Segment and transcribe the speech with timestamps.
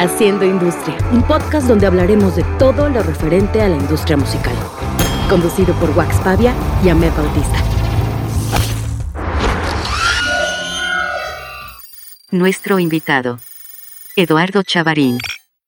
[0.00, 4.54] Haciendo Industria, un podcast donde hablaremos de todo lo referente a la industria musical.
[5.28, 7.64] Conducido por Wax Pavia y Ahmed Bautista.
[12.30, 13.40] Nuestro invitado.
[14.14, 15.18] Eduardo Chavarín.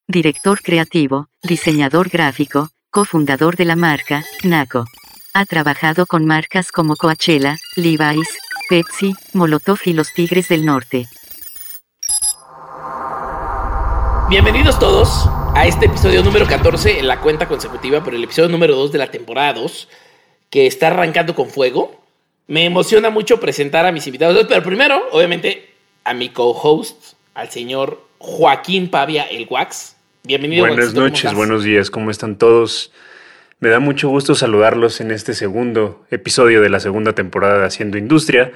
[0.06, 4.84] Director creativo, diseñador gráfico, cofundador de la marca, NACO.
[5.34, 8.28] Ha trabajado con marcas como Coachella, Levi's,
[8.68, 11.08] Pepsi, Molotov y los Tigres del Norte.
[14.30, 18.76] Bienvenidos todos a este episodio número 14 en la cuenta consecutiva por el episodio número
[18.76, 19.88] 2 de la temporada 2,
[20.50, 22.00] que está arrancando con fuego.
[22.46, 25.70] Me emociona mucho presentar a mis invitados, pero primero, obviamente,
[26.04, 29.96] a mi co-host, al señor Joaquín Pavia, el Wax.
[30.22, 30.64] Bienvenido.
[30.64, 32.92] Buenas noches, buenos días, ¿cómo están todos?
[33.58, 37.98] Me da mucho gusto saludarlos en este segundo episodio de la segunda temporada de Haciendo
[37.98, 38.52] Industria.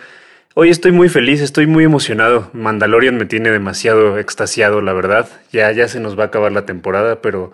[0.56, 2.48] Hoy estoy muy feliz, estoy muy emocionado.
[2.52, 5.28] Mandalorian me tiene demasiado extasiado, la verdad.
[5.50, 7.52] Ya, ya se nos va a acabar la temporada, pero,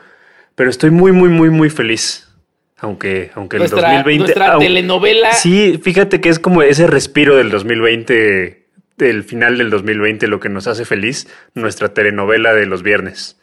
[0.55, 2.29] pero estoy muy, muy, muy, muy feliz.
[2.77, 4.19] Aunque, aunque el 2020.
[4.19, 5.33] Nuestra telenovela.
[5.33, 8.67] Sí, fíjate que es como ese respiro del 2020,
[8.99, 11.27] del final del 2020, lo que nos hace feliz.
[11.55, 13.39] Nuestra telenovela de los viernes.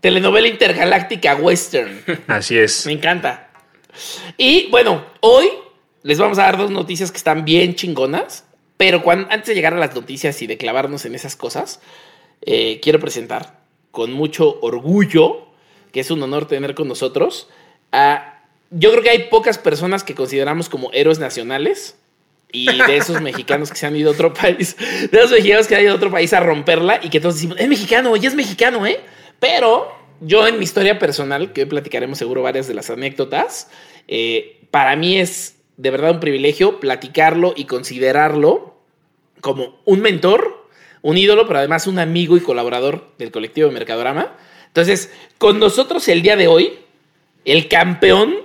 [0.00, 2.02] Telenovela intergaláctica western.
[2.26, 2.84] Así es.
[2.84, 3.48] Me encanta.
[4.36, 5.46] Y bueno, hoy
[6.02, 8.44] les vamos a dar dos noticias que están bien chingonas.
[8.82, 11.80] Pero cuando, antes de llegar a las noticias y de clavarnos en esas cosas,
[12.40, 13.60] eh, quiero presentar
[13.92, 15.46] con mucho orgullo,
[15.92, 17.48] que es un honor tener con nosotros,
[17.92, 21.96] a, yo creo que hay pocas personas que consideramos como héroes nacionales
[22.50, 25.76] y de esos mexicanos que se han ido a otro país, de esos mexicanos que
[25.76, 28.34] han ido a otro país a romperla y que todos decimos, es mexicano, y es
[28.34, 28.98] mexicano, ¿eh?
[29.38, 33.70] Pero yo en mi historia personal, que hoy platicaremos seguro varias de las anécdotas,
[34.08, 38.71] eh, para mí es de verdad un privilegio platicarlo y considerarlo
[39.42, 40.66] como un mentor,
[41.02, 44.34] un ídolo, pero además un amigo y colaborador del colectivo de Mercadorama.
[44.68, 46.78] Entonces, con nosotros el día de hoy,
[47.44, 48.36] el campeón,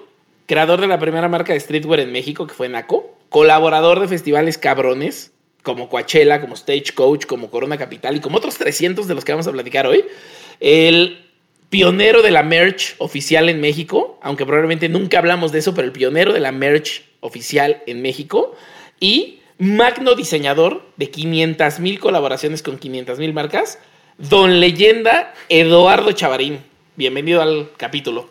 [0.47, 4.57] creador de la primera marca de streetwear en México, que fue Naco, colaborador de festivales
[4.57, 5.31] cabrones,
[5.61, 9.47] como Coachella, como Stagecoach, como Corona Capital y como otros 300 de los que vamos
[9.47, 10.03] a platicar hoy.
[10.59, 11.25] El
[11.69, 15.91] pionero de la merch oficial en México, aunque probablemente nunca hablamos de eso, pero el
[15.91, 18.55] pionero de la merch oficial en México
[18.99, 23.79] y magno diseñador de 500 mil colaboraciones con 500 mil marcas,
[24.17, 26.59] don leyenda Eduardo Chavarín.
[26.95, 28.29] Bienvenido al capítulo.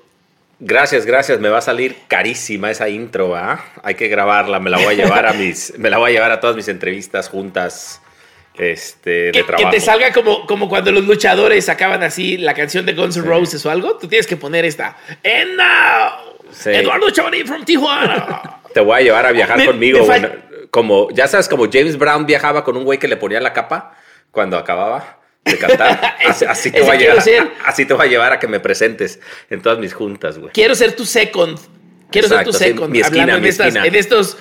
[0.59, 1.39] Gracias, gracias.
[1.39, 3.63] Me va a salir carísima esa intro, ¿ah?
[3.83, 4.59] Hay que grabarla.
[4.59, 6.69] Me la voy a llevar a mis, me la voy a llevar a todas mis
[6.69, 8.01] entrevistas juntas.
[8.59, 9.69] Este, de que, trabajo.
[9.71, 13.27] que te salga como, como cuando los luchadores sacaban así la canción de Guns N'
[13.27, 13.99] Roses o algo.
[13.99, 14.97] Tú tienes que poner esta.
[15.23, 16.71] And now, Sí.
[16.71, 18.61] Eduardo Chavarín from Tijuana.
[18.73, 19.99] Te voy a llevar a viajar Me- conmigo.
[19.99, 23.41] me fal- como, ya sabes, como James Brown viajaba con un güey que le ponía
[23.41, 23.95] la capa
[24.31, 26.17] cuando acababa de cantar.
[26.27, 27.51] Así, así te voy a llevar, ser.
[27.65, 30.51] así te voy a llevar a que me presentes en todas mis juntas, güey.
[30.53, 31.59] Quiero ser tu second.
[32.11, 32.91] Quiero Exacto, ser tu second.
[32.93, 33.87] mi esquina, hablando en, mi estas- esquina.
[33.87, 34.37] en estos.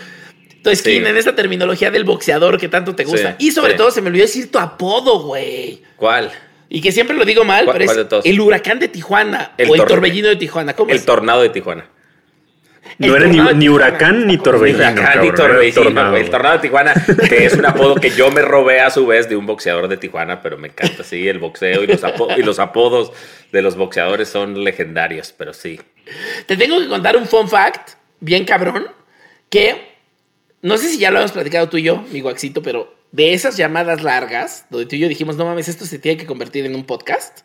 [0.63, 1.11] Tu esquina, Sí.
[1.11, 3.35] en esta terminología del boxeador que tanto te gusta.
[3.37, 3.77] Sí, y sobre sí.
[3.77, 5.83] todo se me olvidó decir tu apodo, güey.
[5.95, 6.31] ¿Cuál?
[6.69, 9.75] Y que siempre lo digo mal, ¿Cuál- pero es el huracán de Tijuana El o
[9.75, 10.73] el tor- torbellino de Tijuana.
[10.73, 11.05] ¿Cómo El es?
[11.05, 11.87] tornado de Tijuana.
[12.97, 14.77] No era ni, ni huracán ni Ni torbellino.
[14.79, 16.15] huracán, ni cabrón, era torbellino, tornado.
[16.17, 16.93] El tornado de Tijuana,
[17.29, 19.97] que es un apodo que yo me robé a su vez de un boxeador de
[19.97, 23.11] Tijuana, pero me encanta, sí, el boxeo y los, apo- y los apodos
[23.51, 25.79] de los boxeadores son legendarios, pero sí.
[26.45, 27.91] Te tengo que contar un fun fact,
[28.21, 28.87] bien cabrón,
[29.49, 29.93] que
[30.61, 33.57] no sé si ya lo hemos platicado tú y yo, mi guaxito, pero de esas
[33.57, 36.75] llamadas largas, donde tú y yo dijimos, no mames, esto se tiene que convertir en
[36.75, 37.39] un podcast,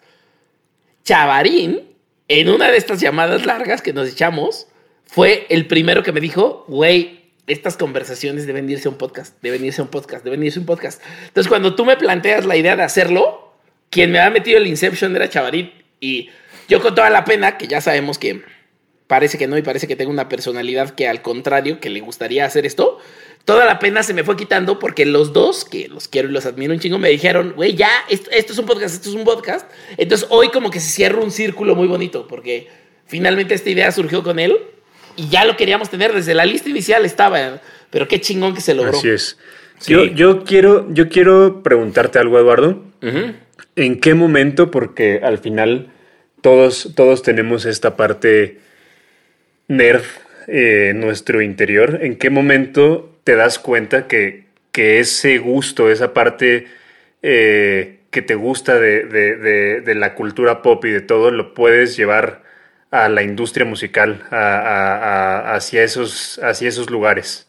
[1.04, 1.82] Chavarín,
[2.28, 4.68] en una de estas llamadas largas que nos echamos,
[5.10, 9.64] fue el primero que me dijo, güey, estas conversaciones deben irse a un podcast, deben
[9.64, 11.02] irse a un podcast, deben irse a un podcast.
[11.26, 13.52] Entonces, cuando tú me planteas la idea de hacerlo,
[13.90, 15.72] quien me ha metido el Inception era Chavarín.
[15.98, 16.28] Y
[16.68, 18.44] yo con toda la pena, que ya sabemos que
[19.08, 22.44] parece que no y parece que tengo una personalidad que al contrario, que le gustaría
[22.44, 22.98] hacer esto,
[23.44, 26.46] toda la pena se me fue quitando porque los dos, que los quiero y los
[26.46, 29.24] admiro un chingo, me dijeron, güey, ya, esto, esto es un podcast, esto es un
[29.24, 29.68] podcast.
[29.96, 32.68] Entonces hoy como que se cierra un círculo muy bonito porque
[33.06, 34.56] finalmente esta idea surgió con él
[35.16, 37.60] y ya lo queríamos tener desde la lista inicial estaba,
[37.90, 38.98] pero qué chingón que se logró.
[38.98, 39.38] Así es.
[39.78, 39.92] Sí.
[39.92, 42.82] Yo, yo, quiero, yo quiero preguntarte algo, Eduardo.
[43.76, 44.70] ¿En qué momento?
[44.70, 45.88] Porque al final
[46.42, 48.58] todos, todos tenemos esta parte
[49.68, 50.02] nerd
[50.46, 51.98] eh, en nuestro interior.
[52.02, 56.66] ¿En qué momento te das cuenta que, que ese gusto, esa parte
[57.22, 61.54] eh, que te gusta de, de- de- de la cultura pop y de todo, lo
[61.54, 62.42] puedes llevar
[62.90, 67.46] a la industria musical, a- a- hacia, esos, hacia esos lugares?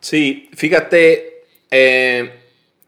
[0.00, 2.30] Sí, fíjate, eh,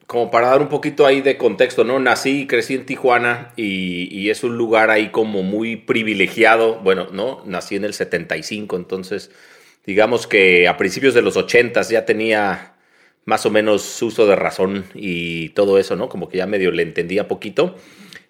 [0.07, 1.99] como para dar un poquito ahí de contexto, ¿no?
[1.99, 6.77] Nací y crecí en Tijuana y, y, es un lugar ahí como muy privilegiado.
[6.81, 7.43] Bueno, ¿no?
[7.47, 9.31] Nací en el 75, entonces
[9.87, 12.75] digamos que a principios de los 80 ya tenía
[13.27, 16.09] más o menos uso de razón y todo eso, ¿no?
[16.09, 17.77] Como que ya medio le entendía poquito.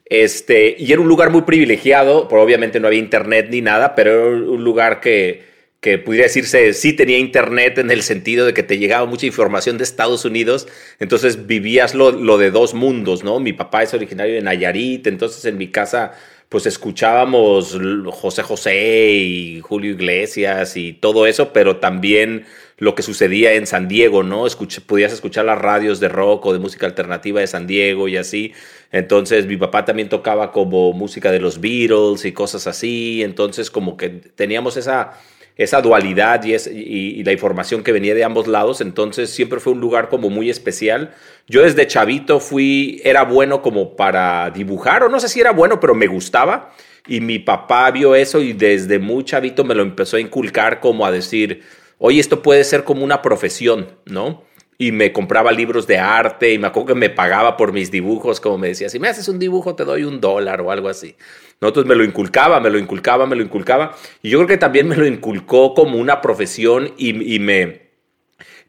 [0.06, 4.10] Este, y era un lugar muy privilegiado, pero obviamente no había internet ni nada, pero
[4.10, 5.54] era un lugar que
[5.84, 9.76] que pudiera decirse, sí tenía internet en el sentido de que te llegaba mucha información
[9.76, 10.66] de Estados Unidos,
[10.98, 13.38] entonces vivías lo, lo, de dos mundos, ¿no?
[13.38, 16.12] Mi papá es originario de Nayarit, entonces en mi casa
[16.48, 17.78] pues escuchábamos
[18.12, 22.46] José José y Julio Iglesias y todo eso, pero también
[22.78, 24.46] lo que sucedía en San Diego, ¿no?
[24.46, 28.16] Escuch podías escuchar las radios de rock o de música alternativa de San Diego y
[28.16, 28.52] así.
[28.90, 33.96] Entonces mi papá también tocaba como música de los Beatles y cosas así, entonces como
[33.96, 35.12] que teníamos esa
[35.56, 39.72] esa dualidad y, es, y, la información que venía de ambos lados, entonces siempre fue
[39.72, 41.14] un lugar como muy especial.
[41.46, 45.78] Yo desde chavito fui, era bueno como para dibujar, o no sé si era bueno,
[45.78, 46.72] pero me gustaba.
[47.06, 51.06] Y mi papá vio eso y desde muy chavito me lo empezó a inculcar como
[51.06, 51.62] a decir,
[51.98, 54.42] oye, esto puede ser como una profesión, ¿no?
[54.76, 58.40] y me compraba libros de arte y me acuerdo que me pagaba por mis dibujos,
[58.40, 61.16] como me decía, si me haces un dibujo te doy un dólar o algo así.
[61.60, 61.68] ¿No?
[61.68, 63.96] Entonces me lo inculcaba, me lo inculcaba, me lo inculcaba.
[64.22, 67.84] Y yo creo que también me lo inculcó como una profesión y, me...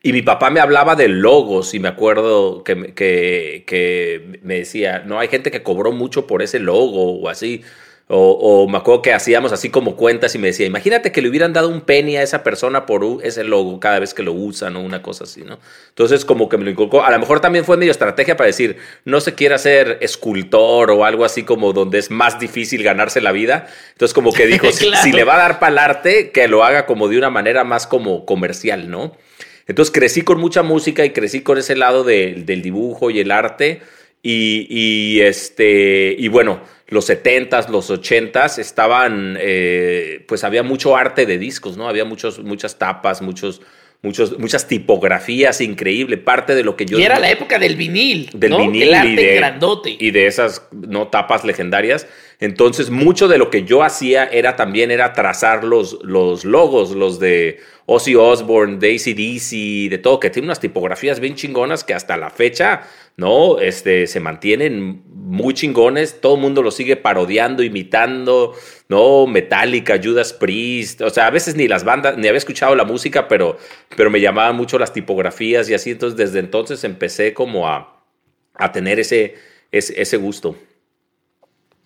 [0.04, 5.20] Y mi papá me hablaba de logos y me acuerdo que, que me decía, no,
[5.20, 7.64] hay gente que cobró mucho por ese logo o así.
[8.08, 11.54] O, me acuerdo que hacíamos así como cuentas y me decía, imagínate que le hubieran
[11.54, 14.82] dado un penny a esa persona por ese logo cada vez que lo usan o
[14.82, 15.58] una cosa así, ¿no?
[15.90, 17.04] Entonces como que me lo inculcó.
[17.04, 21.04] A lo mejor también fue medio estrategia para decir, no se quiere hacer escultor o
[21.04, 23.68] algo así como donde es más difícil ganarse la vida.
[23.94, 26.86] Entonces como que dijo, si, le va a dar para el arte, que lo haga
[26.86, 29.18] como de una manera más como comercial, ¿no?
[29.66, 33.82] Entonces crecí con mucha música y crecí con ese lado del dibujo y el arte.
[34.28, 41.28] Y, y, este, y bueno, los 70s, los 80s estaban, eh, pues había mucho arte
[41.28, 41.88] de discos, ¿no?
[41.88, 43.62] Había muchos, muchas tapas, muchos,
[44.02, 46.98] muchos, muchas tipografías increíble, parte de lo que yo...
[46.98, 49.96] Y era la época del vinil, del vinil El arte y de, grandote.
[50.00, 51.10] Y de esas, ¿no?
[51.10, 52.08] Tapas legendarias.
[52.40, 57.20] Entonces, mucho de lo que yo hacía era también era trazar los, los logos, los
[57.20, 62.18] de Ozzy Osbourne, de ACDC, de todo, que tiene unas tipografías bien chingonas que hasta
[62.18, 62.84] la fecha
[63.18, 63.60] ¿no?
[63.60, 68.54] Este, se mantienen muy chingones, todo el mundo lo sigue parodiando, imitando,
[68.90, 69.26] ¿no?
[69.26, 73.28] Metallica, Judas Priest, o sea, a veces ni las bandas, ni había escuchado la música,
[73.28, 73.58] pero,
[73.96, 78.04] pero me llamaban mucho las tipografías y así, entonces desde entonces empecé como a,
[78.54, 79.36] a tener ese,
[79.72, 80.58] ese, ese gusto.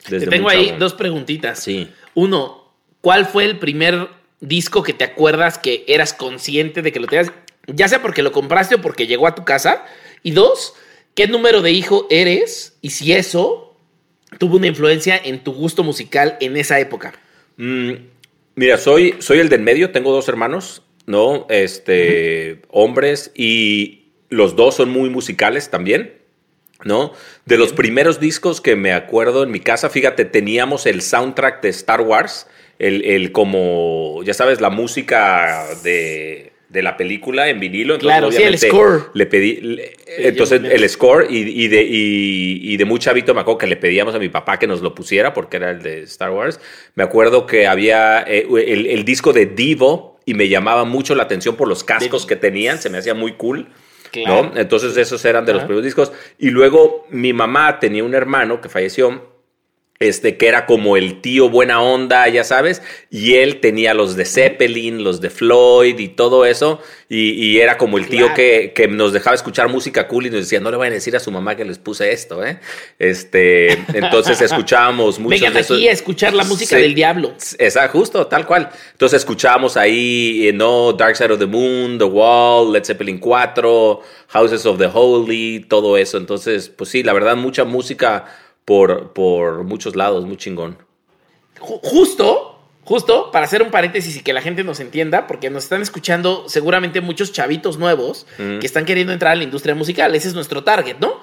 [0.08, 1.60] Te tengo ahí dos preguntitas.
[1.60, 1.90] Sí.
[2.14, 4.08] Uno, ¿cuál fue el primer
[4.40, 7.32] disco que te acuerdas que eras consciente de que lo tenías?
[7.68, 9.86] Ya sea porque lo compraste o porque llegó a tu casa.
[10.24, 10.74] Y dos,
[11.20, 12.78] ¿Qué número de hijo eres?
[12.82, 13.76] Y si eso
[14.38, 17.14] tuvo una influencia en tu gusto musical en esa época.
[17.58, 17.92] Mm,
[18.56, 21.46] mira, soy, soy el del medio, tengo dos hermanos, ¿no?
[21.50, 26.19] Este, hombres, y los dos son muy musicales también.
[26.86, 27.14] ¿No?
[27.46, 31.70] De los primeros discos que me acuerdo en mi casa, fíjate, teníamos el soundtrack de
[31.70, 32.48] Star Wars,
[32.78, 37.96] el, el como, ya sabes, la música de de la película en vinilo.
[37.96, 39.10] Entonces, claro, sí, el score.
[39.14, 39.80] Le pedí,
[40.18, 44.20] entonces el score y, de, y, de muy chavito me acuerdo que le pedíamos a
[44.20, 46.60] mi papá que nos lo pusiera porque era el de Star Wars.
[46.96, 51.56] Me acuerdo que había eh, el, disco de Divo y me llamaba mucho la atención
[51.56, 53.68] por los cascos que tenían, se me hacía muy cool.
[54.12, 54.52] Claro.
[54.56, 56.12] Entonces esos eran de los primeros discos.
[56.38, 59.39] Y luego mi mamá tenía un hermano que falleció
[60.00, 64.24] este, que era como el tío buena onda, ya sabes, y él tenía los de
[64.24, 66.80] Zeppelin, los de Floyd y todo eso,
[67.10, 70.62] y, era como el tío que, que, nos dejaba escuchar música cool y nos decía,
[70.62, 72.60] no le vayan a decir a su mamá que les puse esto, ¿eh?
[72.98, 77.34] Este, entonces escuchábamos mucho Vengan aquí a escuchar la música del diablo.
[77.58, 78.70] Exacto, justo, tal cual.
[78.92, 80.94] Entonces escuchábamos ahí, eh, ¿no?
[80.94, 85.98] Dark Side of the Moon, The Wall, Led Zeppelin 4, Houses of the Holy, todo
[85.98, 86.18] eso.
[86.18, 88.26] Entonces, pues sí, la verdad, mucha música
[88.70, 90.78] por, por muchos lados, muy chingón.
[91.60, 95.82] Justo, justo, para hacer un paréntesis y que la gente nos entienda, porque nos están
[95.82, 100.14] escuchando seguramente muchos chavitos nuevos que están queriendo entrar a la industria musical.
[100.14, 101.20] Ese es nuestro target, ¿no?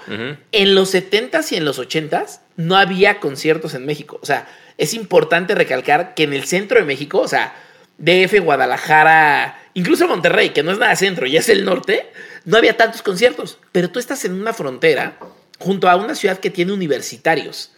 [0.50, 4.18] En los 70s y en los 80s no había conciertos en México.
[4.20, 7.54] O sea, es importante recalcar que en el centro de México, o sea,
[7.98, 12.10] DF, Guadalajara, incluso Monterrey, que no es nada centro, ya es el norte,
[12.44, 13.60] no había tantos conciertos.
[13.70, 15.16] Pero tú estás en una frontera
[15.58, 17.72] junto a una ciudad que tiene universitarios.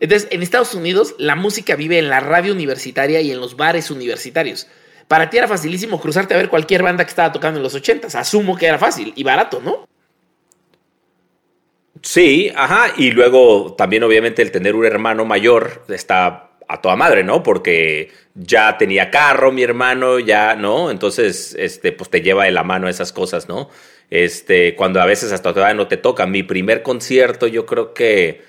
[0.00, 3.90] Entonces, en Estados Unidos, la música vive en la radio universitaria y en los bares
[3.90, 4.66] universitarios.
[5.06, 8.08] Para ti era facilísimo cruzarte a ver cualquier banda que estaba tocando en los 80
[8.18, 9.86] Asumo que era fácil y barato, ¿no?
[12.02, 17.22] Sí, ajá, y luego también obviamente el tener un hermano mayor está a toda madre,
[17.22, 17.42] ¿no?
[17.42, 20.90] Porque ya tenía carro mi hermano, ya, ¿no?
[20.90, 23.68] Entonces, este, pues te lleva de la mano esas cosas, ¿no?
[24.12, 26.26] Este, cuando a veces hasta todavía no te toca.
[26.26, 28.42] Mi primer concierto, yo creo que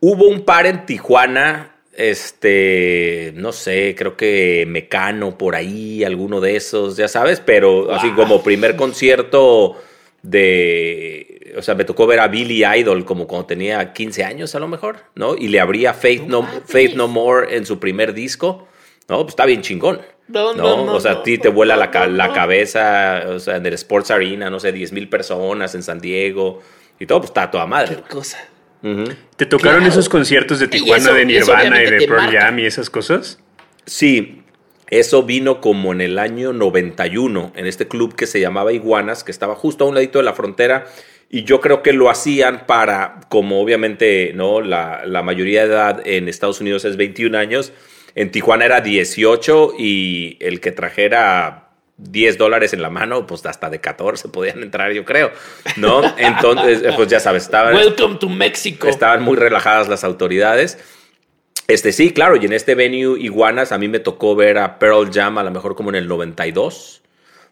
[0.00, 6.56] hubo un par en Tijuana, este, no sé, creo que Mecano por ahí, alguno de
[6.56, 9.76] esos, ya sabes, pero así como primer concierto
[10.22, 14.60] de, o sea, me tocó ver a Billy Idol como cuando tenía 15 años a
[14.60, 15.36] lo mejor, ¿no?
[15.36, 18.66] Y le abría Faith No, Faith no More en su primer disco,
[19.10, 19.18] ¿no?
[19.18, 20.00] Pues está bien chingón.
[20.28, 23.66] No, no, no, O sea, a ti te vuela la, la, cabeza, o sea, en
[23.66, 26.62] el Sports Arena, no sé, 10 mil personas en San Diego
[26.98, 27.96] y todo, pues está toda madre.
[27.96, 28.38] Qué cosa.
[29.36, 33.40] ¿Te tocaron esos conciertos de Tijuana de Nirvana y, de Pearl Jam y esas cosas?
[33.84, 34.42] Sí,
[34.88, 39.32] eso vino como en el año 91, en este club que se llamaba Iguanas, que
[39.32, 40.86] estaba justo a un ladito de la frontera.
[41.28, 46.06] Y yo creo que lo hacían para, como obviamente no la, la mayoría de edad
[46.06, 47.72] en Estados Unidos es 21 años,
[48.16, 51.68] en Tijuana era 18 y el que trajera
[51.98, 55.30] 10 dólares en la mano, pues hasta de 14 podían entrar, yo creo,
[55.76, 56.02] ¿no?
[56.16, 57.74] Entonces, pues ya sabes, estaban...
[57.74, 58.88] Welcome to Mexico.
[58.88, 60.78] Estaban muy relajadas las autoridades.
[61.68, 65.10] Este, sí, claro, y en este venue Iguanas a mí me tocó ver a Pearl
[65.12, 67.02] Jam a lo mejor como en el 92,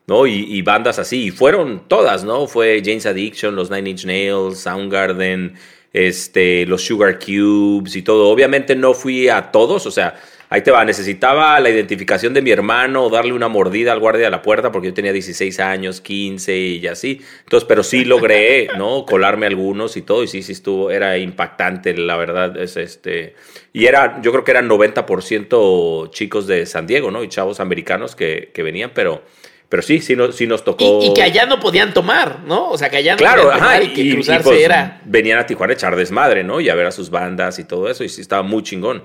[0.07, 0.27] ¿no?
[0.27, 2.47] Y, bandas así, y fueron todas, ¿no?
[2.47, 5.57] Fue James Addiction, los Nine Inch Nails, Soundgarden,
[5.93, 8.31] este, los Sugar Cubes y todo.
[8.31, 10.15] Obviamente no fui a todos, o sea,
[10.49, 14.31] ahí te va, necesitaba la identificación de mi hermano, darle una mordida al guardia de
[14.31, 17.21] la puerta, porque yo tenía 16 años, 15 y así.
[17.41, 19.05] Entonces, pero sí logré, ¿no?
[19.05, 23.35] Colarme algunos y todo, y sí, sí estuvo, era impactante, la verdad, es este.
[23.73, 27.25] Y era, yo creo que eran 90% chicos de San Diego, ¿no?
[27.25, 29.23] Y chavos americanos que, venían, pero.
[29.67, 31.01] Pero sí, sí, sí nos tocó.
[31.03, 32.71] Y, que allá no podían tomar, ¿no?
[32.71, 35.01] O sea, que allá no claro, podían tomar y que cruzarse pues, era.
[35.05, 36.61] Venían a Tijuana a echar desmadre, ¿no?
[36.61, 39.03] Y a ver a sus bandas y todo eso, y sí estaba muy chingón.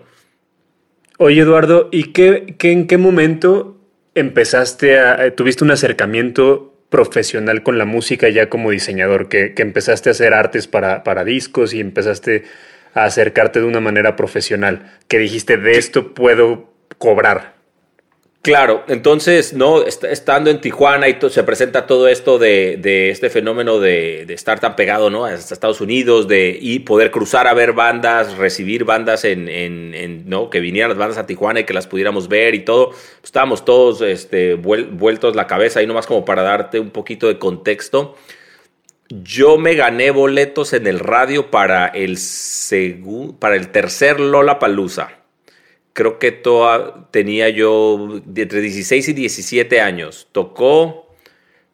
[1.21, 3.77] Oye, Eduardo, ¿y qué, en qué momento
[4.15, 10.07] empezaste a, eh, tuviste un acercamiento profesional con la música ya como diseñador, que, empezaste
[10.07, 12.45] a hacer artes para, para, discos y empezaste
[12.93, 17.58] a acercarte de una manera profesional, que dijiste, de esto puedo cobrar?
[18.41, 24.21] Claro, entonces, no, estando en Tijuana y se presenta todo esto de, este fenómeno de,
[24.29, 25.25] estar tan pegado, ¿no?
[25.25, 30.49] Hasta Estados Unidos, de y poder cruzar a ver bandas, recibir bandas en, ¿no?
[30.49, 32.91] Que vinieran las bandas a Tijuana y que las pudiéramos ver y todo.
[33.21, 38.15] Estábamos todos este, vueltos la cabeza ahí nomás como para darte un poquito de contexto.
[39.09, 42.17] Yo me gané boletos en el radio para el,
[43.39, 45.18] para el tercer Lola Palusa
[45.93, 46.31] creo que
[47.11, 50.27] tenía yo entre 16 y 17 años.
[50.31, 51.15] Tocó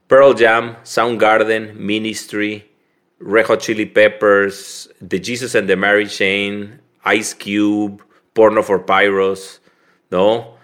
[0.08, 2.70] Pearl Jam, Soundgarden, Ministry,
[3.20, 6.80] Red Chili Peppers, The Jesus and the Mary Chain,
[7.14, 8.04] Ice Cube,
[8.34, 9.62] Porno for Pyros,
[10.10, 10.58] ¿no?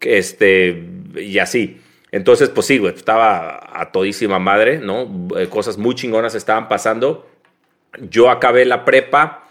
[0.00, 0.84] Este,
[1.16, 1.80] y así.
[2.10, 5.28] Entonces, pues sí, estaba a todísima madre, ¿no?
[5.38, 7.26] Eh, cosas muy chingonas estaban pasando.
[8.10, 9.41] Yo acabé la prepa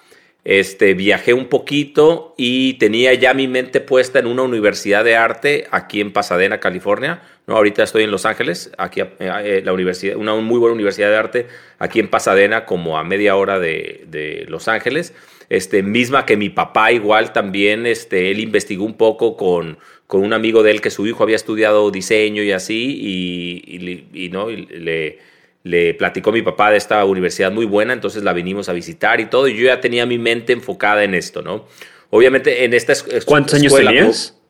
[0.44, 5.68] este, viajé un poquito y tenía ya mi mente puesta en una universidad de arte
[5.72, 7.22] aquí en Pasadena, California.
[7.46, 11.16] No, ahorita estoy en Los Ángeles, aquí eh, la universidad, una muy buena universidad de
[11.16, 15.14] arte aquí en Pasadena, como a media hora de, Los Ángeles.
[15.50, 20.34] Este, misma que mi papá igual también, este, él investigó un poco con, con un
[20.34, 24.66] amigo de él que su hijo había estudiado diseño y así, y, y no, y
[24.66, 25.31] le
[25.64, 29.26] le platicó mi papá de esta universidad muy buena, entonces la vinimos a visitar y
[29.26, 31.68] todo, y yo ya tenía mi mente enfocada en esto, ¿no?
[32.10, 33.22] Obviamente en esta escuela...
[33.26, 34.41] ¿Cuántos años tenías?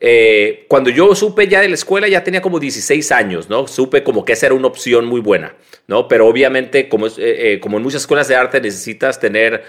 [0.00, 3.66] Eh, cuando yo supe ya de la escuela ya tenía como 16 años, ¿no?
[3.66, 5.56] Supe como que esa era una opción muy buena,
[5.88, 6.06] ¿no?
[6.06, 9.64] Pero obviamente como, eh, eh, como en muchas escuelas de arte necesitas tener,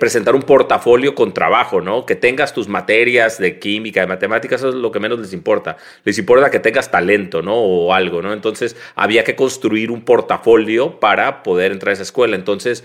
[0.00, 2.04] presentar un portafolio con trabajo, ¿no?
[2.04, 5.76] Que tengas tus materias de química, de matemáticas, eso es lo que menos les importa.
[6.02, 7.54] Les importa que tengas talento, ¿no?
[7.54, 8.32] O algo, ¿no?
[8.32, 12.34] Entonces había que construir un portafolio para poder entrar a esa escuela.
[12.34, 12.82] Entonces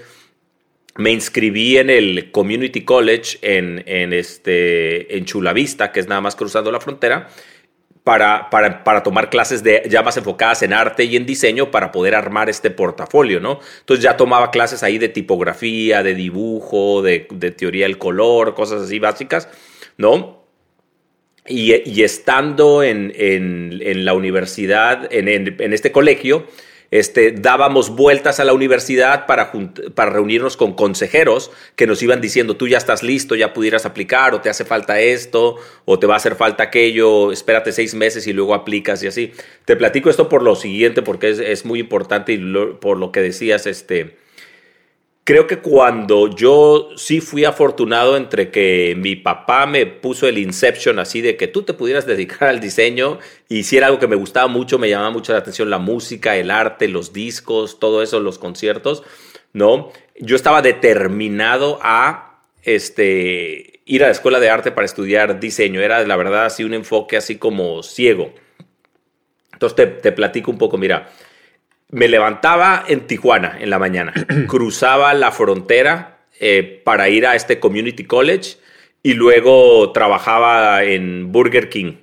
[0.96, 6.22] me inscribí en el Community College en, en, este, en Chula Vista, que es nada
[6.22, 7.30] más cruzando la frontera,
[8.04, 11.92] para, para, para, tomar clases de, ya más enfocadas en arte y en diseño para
[11.92, 13.60] poder armar este portafolio, ¿no?
[13.80, 18.82] Entonces ya tomaba clases ahí de tipografía, de dibujo, de, de teoría del color, cosas
[18.84, 19.48] así básicas,
[19.98, 20.44] ¿no?
[21.48, 26.46] Y, y estando en, en, en, la universidad, en, en este colegio,
[26.94, 29.52] este, dábamos vueltas a la universidad para,
[29.96, 34.36] para reunirnos con consejeros que nos iban diciendo, tú ya estás listo, ya pudieras aplicar,
[34.36, 38.28] o te hace falta esto, o te va a hacer falta aquello, espérate seis meses
[38.28, 39.32] y luego aplicas y así.
[39.66, 42.38] Te platico esto por lo siguiente, porque es, muy importante y
[42.80, 44.16] por lo que decías, este,
[45.24, 51.00] creo que cuando yo sí fui afortunado entre que mi papá me puso el Inception
[51.00, 54.16] así de que tú te pudieras dedicar al diseño y si era algo que me
[54.16, 58.20] gustaba mucho, me llamaba mucho la atención la música, el arte, los discos, todo eso,
[58.20, 59.04] los conciertos,
[59.54, 59.92] ¿no?
[60.20, 65.82] Yo estaba determinado a este, ir a la escuela de arte para estudiar diseño.
[65.82, 68.34] Era, la verdad, así un enfoque así como ciego.
[69.54, 71.10] Entonces te platico un poco, mira
[71.94, 74.14] me levantaba en Tijuana en la mañana,
[74.48, 78.58] cruzaba la frontera eh, para ir a este community college
[79.04, 81.98] y luego trabajaba en Burger King,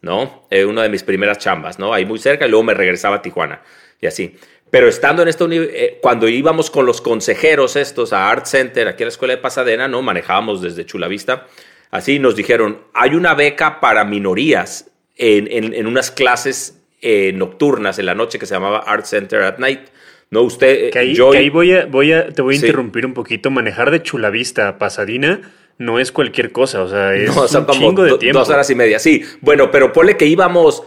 [0.00, 0.46] ¿no?
[0.50, 1.92] Eh, una de mis primeras chambas, ¿no?
[1.92, 3.60] Ahí muy cerca y luego me regresaba a Tijuana
[4.00, 4.34] y así.
[4.70, 9.02] Pero estando en esta eh, cuando íbamos con los consejeros estos a Art Center, aquí
[9.02, 10.00] a la escuela de Pasadena, ¿no?
[10.00, 11.46] Manejábamos desde Chulavista.
[11.90, 17.98] Así nos dijeron, hay una beca para minorías en, en, en unas clases eh, nocturnas
[17.98, 19.88] en la noche que se llamaba Art Center at Night.
[20.30, 20.90] No, usted.
[20.90, 23.50] Que ahí, yo, ahí voy a, voy a, te voy a interrumpir un poquito.
[23.50, 28.16] Manejar de Chulavista a Pasadena no es cualquier cosa, o sea, es un chingo de
[28.16, 28.38] tiempo.
[28.38, 29.22] Dos horas y media, sí.
[29.42, 30.82] Bueno, pero ponle que íbamos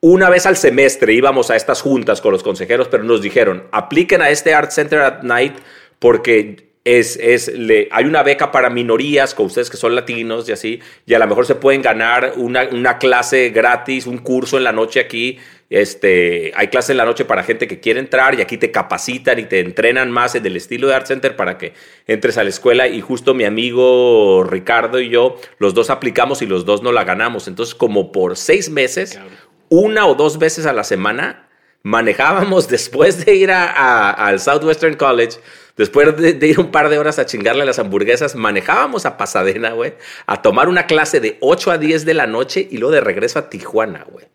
[0.00, 4.20] una vez al semestre, íbamos a estas juntas con los consejeros, pero nos dijeron, apliquen
[4.20, 5.54] a este Art Center at Night
[5.98, 10.52] porque es, es le, hay una beca para minorías, con ustedes que son latinos y
[10.52, 14.64] así, y a lo mejor se pueden ganar una, una clase gratis, un curso en
[14.64, 15.38] la noche aquí
[15.72, 19.38] este, hay clases en la noche para gente que quiere entrar y aquí te capacitan
[19.38, 21.72] y te entrenan más en el estilo de Art Center para que
[22.06, 22.88] entres a la escuela.
[22.88, 27.04] Y justo mi amigo Ricardo y yo, los dos aplicamos y los dos no la
[27.04, 27.48] ganamos.
[27.48, 29.18] Entonces, como por seis meses,
[29.70, 31.48] una o dos veces a la semana,
[31.82, 35.38] manejábamos después de ir a, al Southwestern College.
[35.78, 39.16] Después de, de, ir un par de horas a chingarle a las hamburguesas, manejábamos a
[39.16, 39.94] Pasadena, güey,
[40.26, 43.38] a tomar una clase de 8 a 10 de la noche y luego de regreso
[43.38, 44.26] a Tijuana, güey.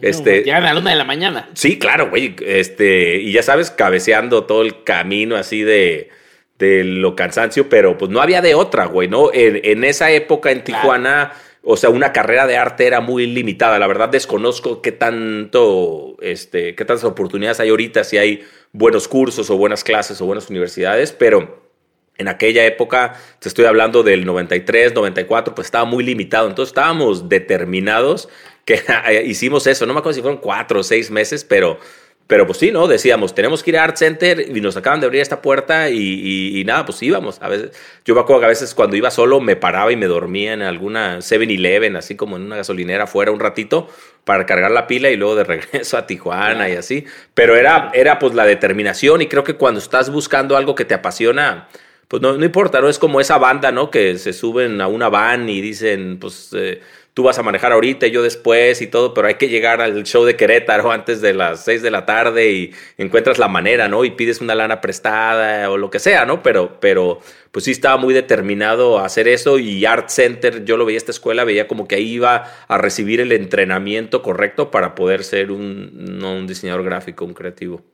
[0.00, 1.48] Este, ya a la una de la mañana.
[1.54, 2.34] Sí, claro, güey.
[2.44, 6.10] Este, y ya sabes, cabeceando todo el camino así de,
[6.58, 9.30] de lo cansancio, pero pues no había de otra, güey, ¿no?
[9.32, 11.32] En, esa época en Tijuana,
[11.62, 13.78] o sea, una carrera de arte era muy limitada.
[13.78, 19.48] La verdad, desconozco qué tanto, este, qué tantas oportunidades hay ahorita, si hay buenos cursos
[19.50, 21.62] o buenas clases o buenas universidades, pero
[22.16, 26.48] en aquella época, te estoy hablando del 93, 94, pues estaba muy limitado.
[26.48, 28.28] Entonces estábamos determinados
[28.64, 28.82] que
[29.26, 29.86] hicimos eso.
[29.86, 31.78] No me acuerdo si fueron cuatro o seis meses, pero,
[32.26, 32.86] pero pues sí, ¿no?
[32.86, 36.62] Decíamos, tenemos que ir a Art Center y nos acaban de abrir esta puerta y,
[36.66, 37.40] nada, pues íbamos.
[37.42, 37.72] A veces,
[38.04, 40.62] yo me acuerdo que a veces cuando iba solo me paraba y me dormía en
[40.62, 43.88] alguna 7-Eleven, así como en una gasolinera afuera un ratito
[44.24, 47.04] para cargar la pila y luego de regreso a Tijuana y así.
[47.34, 50.94] Pero era, era pues la determinación y creo que cuando estás buscando algo que te
[50.94, 51.68] apasiona,
[52.08, 52.88] pues no, no importa, ¿no?
[52.88, 53.90] Es como esa banda, ¿no?
[53.90, 56.50] Que se suben a una van y dicen, pues...
[56.54, 56.80] Eh,
[57.14, 60.02] tú vas a manejar ahorita y yo después y todo, pero hay que llegar al
[60.02, 64.04] show de Querétaro antes de las 6 de la tarde y encuentras la manera, ¿no?
[64.04, 66.42] Y pides una lana prestada o lo que sea, ¿no?
[66.42, 67.20] Pero, pero
[67.52, 71.12] pues sí estaba muy determinado a hacer eso y Art Center, yo lo veía esta
[71.12, 76.18] escuela, veía como que ahí iba a recibir el entrenamiento correcto para poder ser un,
[76.18, 77.84] no un diseñador gráfico, un creativo.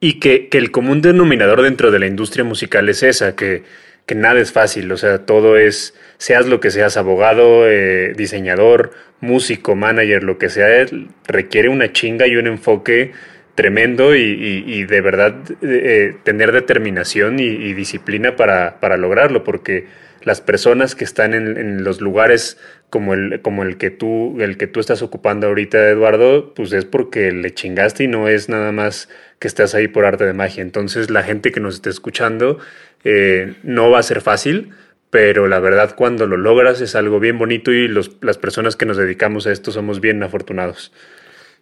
[0.00, 3.62] Y que, que el común denominador dentro de la industria musical es esa, que
[4.06, 8.92] que nada es fácil, o sea, todo es, seas lo que seas, abogado, eh, diseñador,
[9.20, 10.86] músico, manager, lo que sea,
[11.26, 13.12] requiere una chinga y un enfoque
[13.54, 19.86] tremendo y, de verdad eh, tener determinación y, disciplina para, para, lograrlo, porque
[20.24, 22.58] las personas que están en, los lugares
[22.90, 26.84] como el, como el que tú, el que tú estás ocupando ahorita, Eduardo, pues es
[26.84, 29.08] porque le chingaste y no es nada más
[29.38, 30.62] que estás ahí por arte de magia.
[30.62, 32.58] Entonces la gente que nos esté escuchando,
[33.04, 34.70] eh, no va a ser fácil,
[35.10, 38.86] pero la verdad cuando lo logras es algo bien bonito y los, las personas que
[38.86, 40.92] nos dedicamos a esto somos bien afortunados.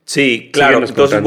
[0.05, 0.79] Sí, claro.
[0.79, 1.22] Entonces,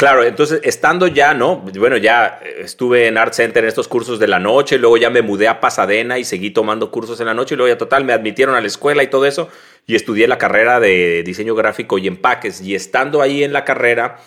[0.00, 1.58] claro, entonces estando ya, ¿no?
[1.78, 5.22] Bueno, ya estuve en Art Center en estos cursos de la noche, luego ya me
[5.22, 8.12] mudé a Pasadena y seguí tomando cursos en la noche y luego ya total me
[8.12, 9.48] admitieron a la escuela y todo eso
[9.86, 14.18] y estudié la carrera de diseño gráfico y empaques y estando ahí en la carrera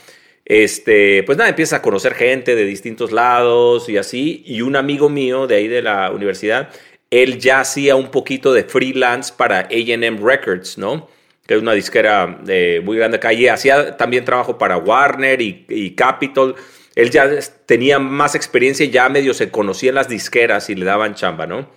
[0.45, 4.43] este, pues nada, empieza a conocer gente de distintos lados y así.
[4.45, 6.69] Y un amigo mío de ahí de la universidad,
[7.09, 11.07] él ya hacía un poquito de freelance para AM Records, ¿no?
[11.45, 13.34] Que es una disquera eh, muy grande acá.
[13.34, 16.56] Y hacía también trabajo para Warner y, y Capitol.
[16.95, 17.29] Él ya
[17.65, 21.67] tenía más experiencia, ya medio se conocía en las disqueras y le daban chamba, ¿no?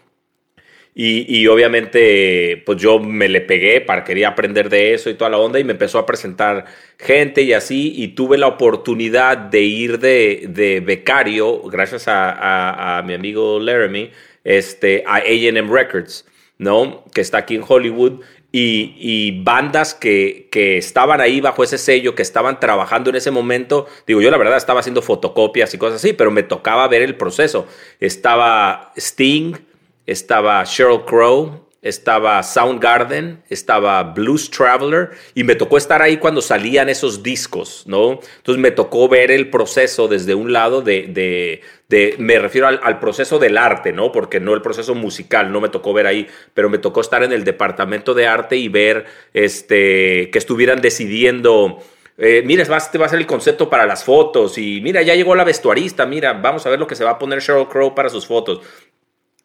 [0.98, 5.36] Y, obviamente, pues yo me le pegué para quería aprender de eso y toda la
[5.36, 6.64] onda y me empezó a presentar
[6.98, 13.60] gente y así y tuve la oportunidad de ir de, becario, gracias a, mi amigo
[13.60, 14.10] Laramie,
[14.42, 16.24] este, a AM Records.
[16.58, 17.04] ¿no?
[17.12, 18.22] Que está aquí en Hollywood.
[18.58, 23.86] Y, bandas que, que, estaban ahí bajo ese sello, que estaban trabajando en ese momento.
[24.06, 27.16] Digo, yo la verdad estaba haciendo fotocopias y cosas así, pero me tocaba ver el
[27.16, 27.66] proceso.
[28.00, 29.54] Estaba Sting,
[30.06, 36.88] estaba Sheryl Crow, estaba Soundgarden, estaba Blues Traveler y me tocó estar ahí cuando salían
[36.88, 38.20] esos discos, ¿no?
[38.38, 41.60] Entonces me tocó ver el proceso desde un lado de, de,
[42.18, 44.10] me refiero al, proceso del arte, ¿no?
[44.10, 47.32] Porque no el proceso musical, no me tocó ver ahí, pero me tocó estar en
[47.32, 51.78] el departamento de arte y ver este, que estuvieran decidiendo...
[52.18, 55.34] Eh, mira, este va a ser el concepto para las fotos y mira, ya llegó
[55.34, 58.08] la vestuarista, mira, vamos a ver lo que se va a poner Sheryl Crow para
[58.08, 58.62] sus fotos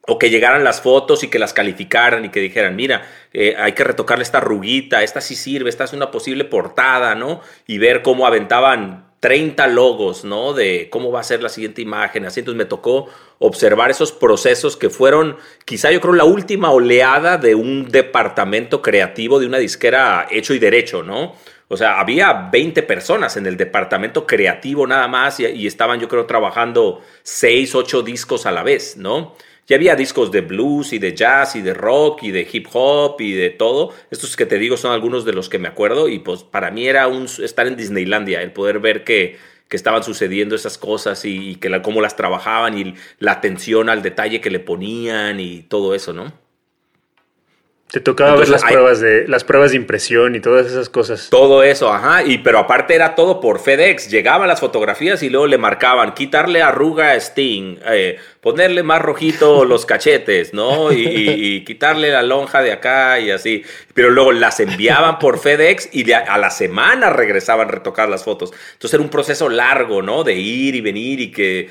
[0.07, 3.73] o que llegaran las fotos y que las calificaran y que dijeran, mira, eh, hay
[3.73, 7.41] que retocarle esta ruguita, esta sí sirve, esta es una posible portada, ¿no?
[7.67, 10.53] Y ver cómo aventaban 30 logos, ¿no?
[10.53, 12.25] De cómo va a ser la siguiente imagen.
[12.25, 17.37] Así entonces me tocó observar esos procesos que fueron, quizá yo creo, la última oleada
[17.37, 21.35] de un departamento creativo de una disquera hecho y derecho, ¿no?
[21.67, 26.09] O sea, había 20 personas en el departamento creativo nada más y, y estaban, yo
[26.09, 29.35] creo, trabajando 6, 8 discos a la vez, ¿no?
[29.71, 33.21] Ya había discos de blues y de jazz y de rock y de hip hop
[33.21, 33.93] y de todo.
[34.09, 36.89] Estos que te digo son algunos de los que me acuerdo y pues para mí
[36.89, 39.37] era un estar en Disneylandia, el poder ver que,
[39.69, 44.01] que estaban sucediendo esas cosas y, que la, cómo las trabajaban y la atención al
[44.01, 46.33] detalle que le ponían y todo eso, ¿no?
[47.91, 51.29] Te tocaba ver las pruebas de las pruebas de impresión y todas esas cosas.
[51.29, 54.09] Todo eso, ajá, y pero aparte era todo por FedEx.
[54.09, 59.65] Llegaban las fotografías y luego le marcaban quitarle arruga a Sting, eh, ponerle más rojito
[59.65, 60.91] los cachetes, ¿no?
[60.91, 63.63] Y, quitarle la lonja de acá y así.
[63.93, 68.51] Pero luego las enviaban por FedEx y a la semana regresaban a retocar las fotos.
[68.73, 70.23] Entonces era un proceso largo, ¿no?
[70.23, 71.69] De ir y venir y que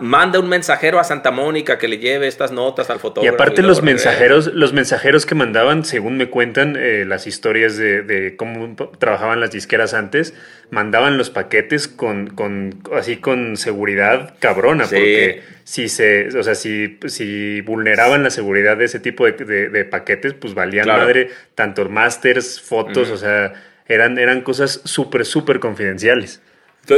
[0.00, 3.32] manda un mensajero a Santa Mónica que le lleve estas notas al fotógrafo.
[3.32, 8.02] Y aparte los mensajeros, los mensajeros que mandaban, según me cuentan eh, las historias de,
[8.02, 10.34] de cómo trabajaban las disqueras antes,
[10.70, 16.98] mandaban los paquetes con, con así con seguridad cabrona, porque si se, o sea, si,
[17.06, 23.08] si vulneraban la seguridad de ese tipo de, paquetes, pues valían madre tanto masters, fotos,
[23.08, 23.52] o sea,
[23.86, 26.42] eran, eran cosas súper, súper confidenciales.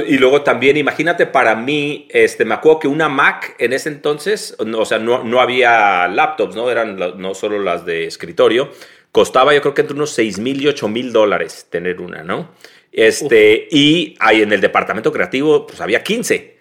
[0.08, 4.56] Y luego también, imagínate, para mí, este, me acuerdo que una Mac en ese entonces,
[4.58, 6.70] o sea, no, no había laptops, ¿no?
[6.70, 8.70] Eran no solo las de escritorio.
[9.10, 12.52] Costaba yo creo que entre unos 6 mil y 8 mil dólares tener una, ¿no?
[12.90, 16.51] Este, y ahí en el departamento creativo, pues había 15.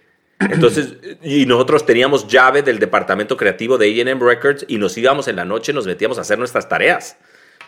[0.50, 5.36] Entonces, y nosotros teníamos llave del departamento creativo de AM Records y nos íbamos en
[5.36, 7.18] la noche, nos metíamos a hacer nuestras tareas.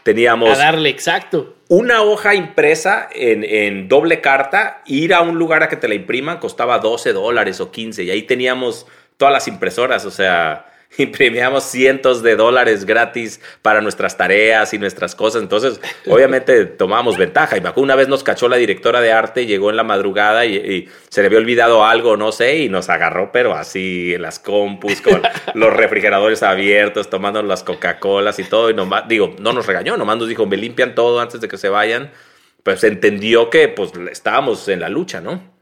[0.04, 0.50] Teníamos.
[0.50, 1.56] A darle exacto.
[1.70, 5.96] Una hoja impresa en, en, doble carta, ir a un lugar a que te la
[5.96, 8.86] impriman costaba 12 dólares o 15 y ahí teníamos
[9.18, 10.66] todas las impresoras, o sea,
[10.98, 15.42] imprimíamos cientos de dólares gratis para nuestras tareas y nuestras cosas.
[15.42, 17.58] Entonces, obviamente tomábamos ventaja.
[17.58, 20.90] Y me una vez nos cachó la directora de arte, llegó en la madrugada y,
[21.10, 25.02] se le había olvidado algo, no sé, y nos agarró, pero así en las compus,
[25.02, 25.22] con
[25.54, 28.70] los refrigeradores abiertos, tomando las Coca-Colas y todo.
[28.70, 31.58] Y nomás, digo, no nos regañó, nomás nos dijo, me limpian todo antes de que
[31.58, 32.12] se vayan.
[32.64, 35.53] Pues entendió que pues estábamos en la lucha, ¿no?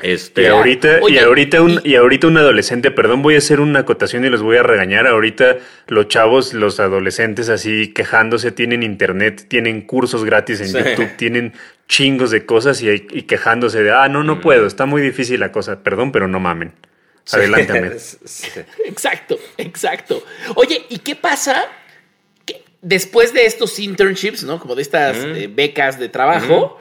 [0.00, 3.80] Este, y ahorita, y ahorita un, y ahorita un adolescente, perdón, voy a hacer una
[3.80, 5.06] acotación y los voy a regañar.
[5.06, 5.56] Ahorita
[5.88, 11.52] los chavos, los adolescentes así quejándose, tienen internet, tienen cursos gratis en YouTube, tienen
[11.88, 14.40] chingos de cosas y, quejándose de ah, no, no mm.
[14.40, 15.82] puedo, está muy difícil la cosa.
[15.82, 16.72] Perdón, pero no mamen.
[17.32, 17.88] Adelántame.
[18.86, 20.22] exacto, exacto.
[20.54, 21.66] Oye, ¿y qué pasa?
[22.82, 24.60] después de estos internships, ¿no?
[24.60, 26.78] Como de estas eh, becas de trabajo,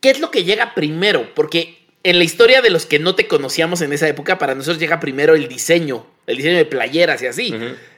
[0.00, 1.34] ¿qué es lo que llega primero?
[1.34, 4.78] Porque en la historia de los que no te conocíamos en esa época, para nosotros
[4.78, 7.54] llega primero el diseño, el diseño de playeras y así.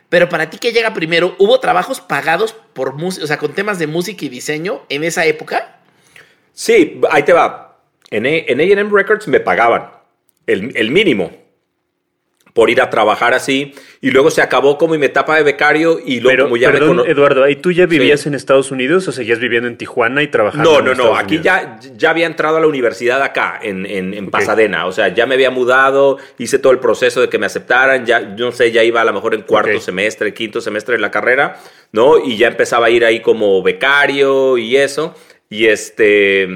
[0.09, 1.35] Pero para ti, ¿qué llega primero?
[1.39, 5.27] ¿Hubo trabajos pagados por música, o sea, con temas de música y diseño en esa
[5.27, 5.81] época?
[6.53, 7.79] Sí, ahí te va.
[8.11, 8.25] En
[8.61, 9.91] AM Records me pagaban
[10.47, 11.46] el, el mínimo
[12.57, 13.75] por ir a trabajar así.
[14.01, 17.47] Y luego se acabó como mi etapa de becario y luego como ya perdón, Eduardo,
[17.51, 20.81] ¿y tú ya vivías en Estados Unidos o seguías viviendo en Tijuana y trabajando?
[20.81, 21.17] No, no, no.
[21.17, 24.87] Aquí ya, ya había entrado a la universidad acá, en, en, Pasadena.
[24.87, 28.07] O sea, ya me había mudado, hice todo el proceso de que me aceptaran.
[28.07, 31.11] Ya, no sé, ya iba a lo mejor en cuarto semestre, quinto semestre de la
[31.11, 31.61] carrera,
[31.93, 32.17] ¿no?
[32.25, 35.15] Y ya empezaba a ir ahí como becario y eso.
[35.51, 36.49] Y este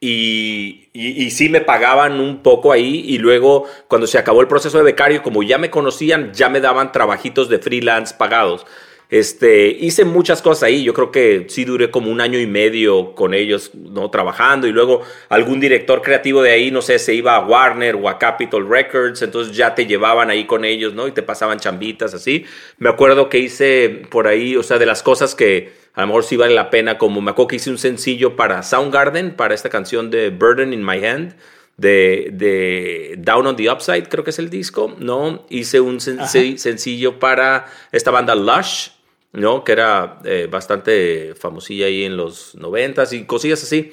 [0.00, 0.88] y,
[1.30, 5.22] sí me pagaban un poco ahí y luego cuando se acabó el proceso de becario,
[5.22, 8.66] como ya me conocían, ya me daban trabajitos de freelance pagados.
[9.10, 10.84] Este, hice muchas cosas ahí.
[10.84, 14.10] Yo creo que sí duré como un año y medio con ellos, ¿no?
[14.10, 14.66] Trabajando.
[14.66, 18.18] Y luego algún director creativo de ahí, no sé, se iba a Warner o a
[18.18, 19.22] Capitol Records.
[19.22, 21.08] Entonces ya te llevaban ahí con ellos, ¿no?
[21.08, 22.44] Y te pasaban chambitas así.
[22.78, 26.24] Me acuerdo que hice por ahí, o sea, de las cosas que a lo mejor
[26.24, 29.68] sí vale la pena, como me acuerdo que hice un sencillo para Soundgarden, para esta
[29.68, 31.34] canción de Burden in My Hand
[31.80, 35.46] de, Down on the Upside, creo que es el disco, ¿no?
[35.48, 38.88] Hice un sencillo para esta banda Lush,
[39.32, 39.64] ¿no?
[39.64, 43.92] Que era eh, bastante famosilla ahí en los noventas y cosillas así.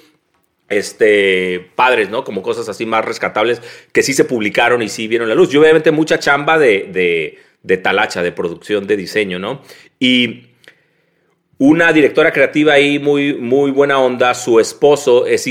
[0.69, 2.25] Este, padres, ¿no?
[2.25, 3.61] Como cosas así más rescatables
[3.93, 5.53] que sí se publicaron y sí vieron la luz.
[5.53, 9.61] Y obviamente mucha chamba de, de, talacha, de producción, de diseño, ¿no?
[9.97, 10.47] Y
[11.57, 15.47] una directora creativa ahí muy, muy buena onda, su esposo es,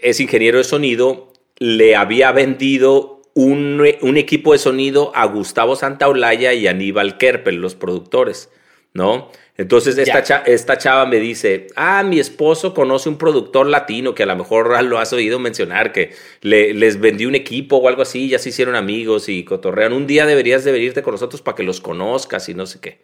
[0.00, 3.84] es ingeniero de sonido le había vendido un,
[4.16, 8.50] equipo de sonido a Gustavo Santaolalla y Aníbal Kerpel, los productores,
[8.94, 9.30] ¿no?
[9.56, 14.26] Entonces esta, esta, chava me dice, ah, mi esposo conoce un productor latino que a
[14.26, 18.28] lo mejor lo has oído mencionar, que le, les vendí un equipo o algo así,
[18.28, 19.92] ya se hicieron amigos y cotorrean.
[19.92, 22.98] Un día deberías de venirte con nosotros para que los conozcas y no sé qué.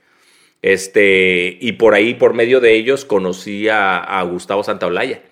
[0.62, 5.22] Este, y por ahí, por medio de ellos, conocí a, Gustavo Santaolalla,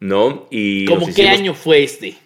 [0.00, 0.48] ¿no?
[0.50, 2.16] Y ¿Cómo qué año fue este?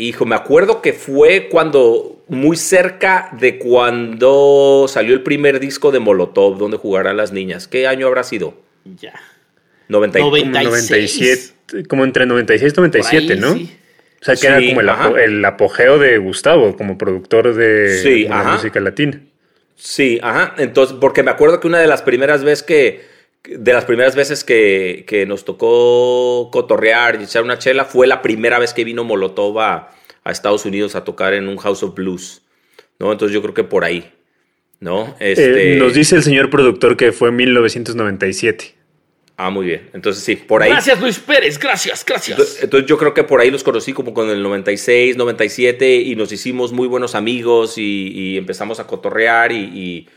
[0.00, 5.98] Hijo, me acuerdo que fue cuando, muy cerca de cuando salió el primer disco de
[5.98, 7.66] Molotov, donde jugarán las niñas.
[7.66, 8.54] ¿Qué año habrá sido?
[8.84, 9.20] Ya.
[9.88, 13.54] 97, como entre 96 y 97, ¿no?
[13.54, 19.20] O sea, que era como el, apogeo de Gustavo como productor de, la música latina.
[19.74, 20.54] Sí, ajá.
[20.58, 23.00] Entonces, porque me acuerdo que una de las primeras veces que
[23.44, 28.20] de las primeras veces que, que, nos tocó cotorrear y echar una chela fue la
[28.20, 32.42] primera vez que vino Molotov a, Estados Unidos a tocar en un House of Blues,
[32.98, 33.10] ¿no?
[33.12, 34.12] Entonces yo creo que por ahí,
[34.78, 35.16] ¿no?
[35.20, 35.76] Eh, este...
[35.76, 38.74] nos dice el señor productor que fue en 1997.
[39.38, 39.88] Ah, muy bien.
[39.94, 40.70] Entonces sí, por ahí.
[40.70, 42.58] Gracias Luis Pérez, gracias, gracias.
[42.60, 46.30] Entonces yo creo que por ahí los conocí como con el 96, 97 y nos
[46.32, 50.08] hicimos muy buenos amigos y, empezamos a cotorrear y y,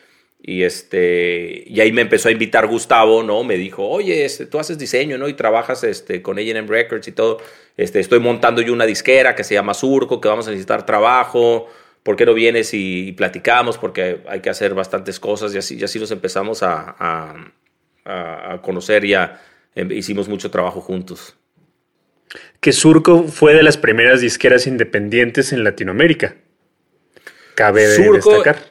[0.44, 3.44] este, y ahí me empezó a invitar Gustavo, ¿no?
[3.44, 5.28] Me dijo, oye, este, tú haces diseño, ¿no?
[5.28, 7.38] Y trabajas este, con AM Records y todo.
[7.78, 11.68] Este, estoy montando yo una disquera que se llama Surco, que vamos a necesitar trabajo.
[12.02, 13.78] ¿Por qué no vienes y, platicamos?
[13.78, 18.62] Porque hay que hacer bastantes cosas y así, y así nos empezamos a, a, a
[18.64, 21.36] conocer y em, hicimos mucho trabajo juntos.
[22.60, 26.36] Que Surco fue de las primeras disqueras independientes en Latinoamérica.
[27.56, 28.71] Cabe destacar.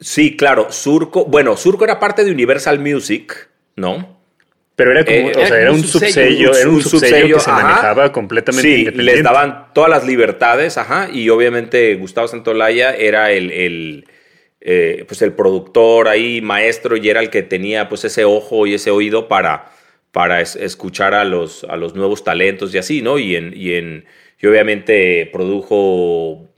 [0.00, 4.16] Sí, claro, Surco, bueno, Surco era parte de Universal Music, ¿no?
[4.76, 8.12] Pero era como, eh, o sea, era un subsello, era un, subsello, que se manejaba
[8.12, 14.04] completamente sí, les daban todas las libertades, ajá, y obviamente Gustavo Santolaya era el, el
[14.60, 18.74] eh, pues el productor ahí, maestro, y era el que tenía pues ese ojo y
[18.74, 19.72] ese oído para,
[20.12, 23.18] para escuchar a los, a los nuevos talentos y así, ¿no?
[23.18, 24.04] Y, en, y, en,
[24.38, 26.50] y obviamente produjo,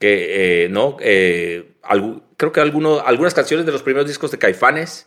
[0.00, 0.96] que, eh, ¿no?
[2.36, 5.06] Creo que algunas canciones de los primeros discos de Caifanes,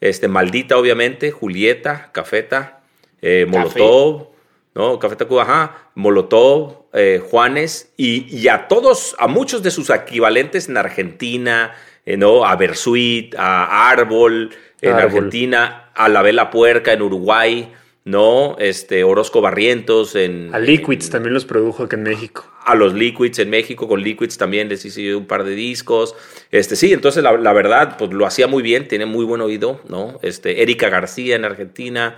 [0.00, 2.80] este, Maldita obviamente, Julieta, Cafeta,
[3.20, 4.28] eh, Molotov,
[4.74, 4.98] ¿no?
[4.98, 10.76] Cafeta Cuba, ajá, Molotov, eh, Juanes, y, a todos, a muchos de sus equivalentes en
[10.76, 11.74] Argentina,
[12.06, 12.44] eh, ¿no?
[12.44, 17.72] A Bersuit, a Árbol en Argentina, a La Vela Puerca en Uruguay,
[18.04, 18.56] ¿no?
[18.58, 20.54] Este, Orozco Barrientos en...
[20.54, 22.50] A Liquids también los produjo aquí en México.
[22.64, 26.14] A los Liquids en México, con Liquids también les hice un par de discos.
[26.50, 30.18] Este, sí, entonces la, verdad, pues lo hacía muy bien, tiene muy buen oído, ¿no?
[30.22, 32.16] Este, Erika García en Argentina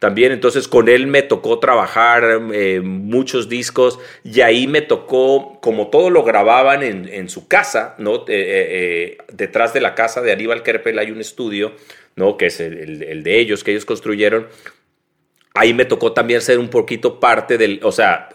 [0.00, 5.88] también, entonces con él me tocó trabajar eh, muchos discos y ahí me tocó, como
[5.88, 8.20] todo lo grababan en, su casa, ¿no?
[8.20, 11.72] Eh, eh, detrás de la casa de Aníbal Kerpel hay un estudio,
[12.16, 12.38] ¿no?
[12.38, 14.46] Que es el de ellos, que ellos construyeron
[15.54, 18.28] ahí me tocó también ser un poquito parte del, o sea,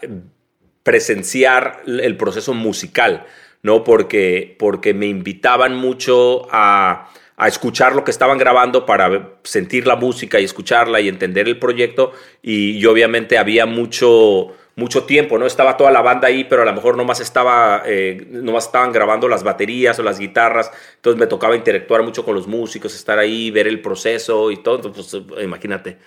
[0.82, 3.26] presenciar el proceso musical,
[3.62, 3.82] ¿no?
[3.82, 7.10] Porque, porque me invitaban mucho a,
[7.46, 12.12] escuchar lo que estaban grabando para sentir la música y escucharla y entender el proyecto.
[12.40, 15.44] Y, obviamente había mucho, mucho tiempo, ¿no?
[15.44, 19.28] Estaba toda la banda ahí, pero a lo mejor nomás, estaba, eh, nomás estaban grabando
[19.28, 20.70] las baterías o las guitarras.
[20.94, 24.76] Entonces me tocaba interactuar mucho con los músicos, estar ahí, ver el proceso y todo.
[24.76, 25.98] Entonces, pues, imagínate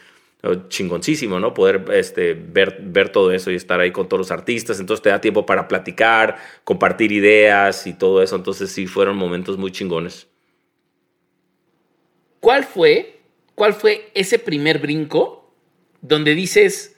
[0.70, 1.54] chingoncísimo, ¿no?
[1.54, 4.80] Poder este, ver, ver todo eso y estar ahí con todos los artistas.
[4.80, 8.36] Entonces te da tiempo para platicar, compartir ideas y todo eso.
[8.36, 10.28] Entonces sí, fueron momentos muy chingones.
[12.40, 13.20] ¿Cuál fue,
[13.56, 15.54] cuál fue ese primer brinco
[16.02, 16.96] donde dices,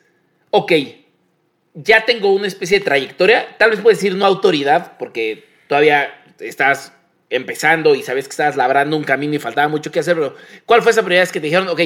[0.52, 0.74] ok,
[1.74, 6.94] ya tengo una especie de trayectoria, tal vez puedes decir no autoridad, porque todavía estás
[7.32, 10.84] empezando y sabes que estabas labrando un camino y faltaba mucho que hacer, pero ¿cuál
[10.84, 11.82] fue esa primera vez que te dijeron, ok,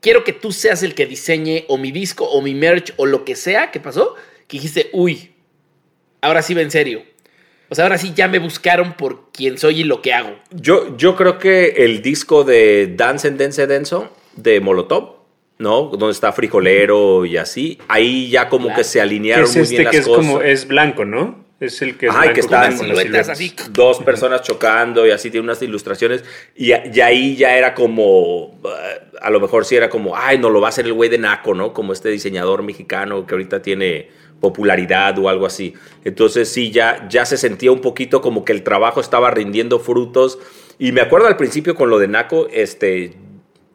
[0.00, 3.24] quiero que tú seas el que diseñe o mi disco o mi merch o lo
[3.24, 4.14] que sea que pasó?
[4.48, 5.32] Que dijiste, uy,
[6.20, 7.02] ahora sí va en serio.
[7.68, 10.36] O sea, ahora sí ya me buscaron por quién soy y lo que hago.
[10.52, 15.16] Yo, yo creo que el disco de Dance en Dense Denso de Molotov,
[15.58, 15.84] ¿no?
[15.88, 19.90] Donde está Frijolero y así, ahí ya como que se alinearon es muy este bien
[19.90, 20.26] que las es cosas.
[20.26, 21.45] como, es blanco, ¿no?
[21.58, 23.54] Es el que es Ajá, y blanco que está en siluetas así.
[23.70, 26.22] dos personas chocando y así tiene unas ilustraciones
[26.54, 30.50] y, y ahí ya era como eh, a lo mejor sí era como ay no
[30.50, 33.62] lo va a hacer el güey de Naco no como este diseñador mexicano que ahorita
[33.62, 35.72] tiene popularidad o algo así
[36.04, 40.38] entonces sí ya ya se sentía un poquito como que el trabajo estaba rindiendo frutos
[40.78, 43.16] y me acuerdo al principio con lo de Naco este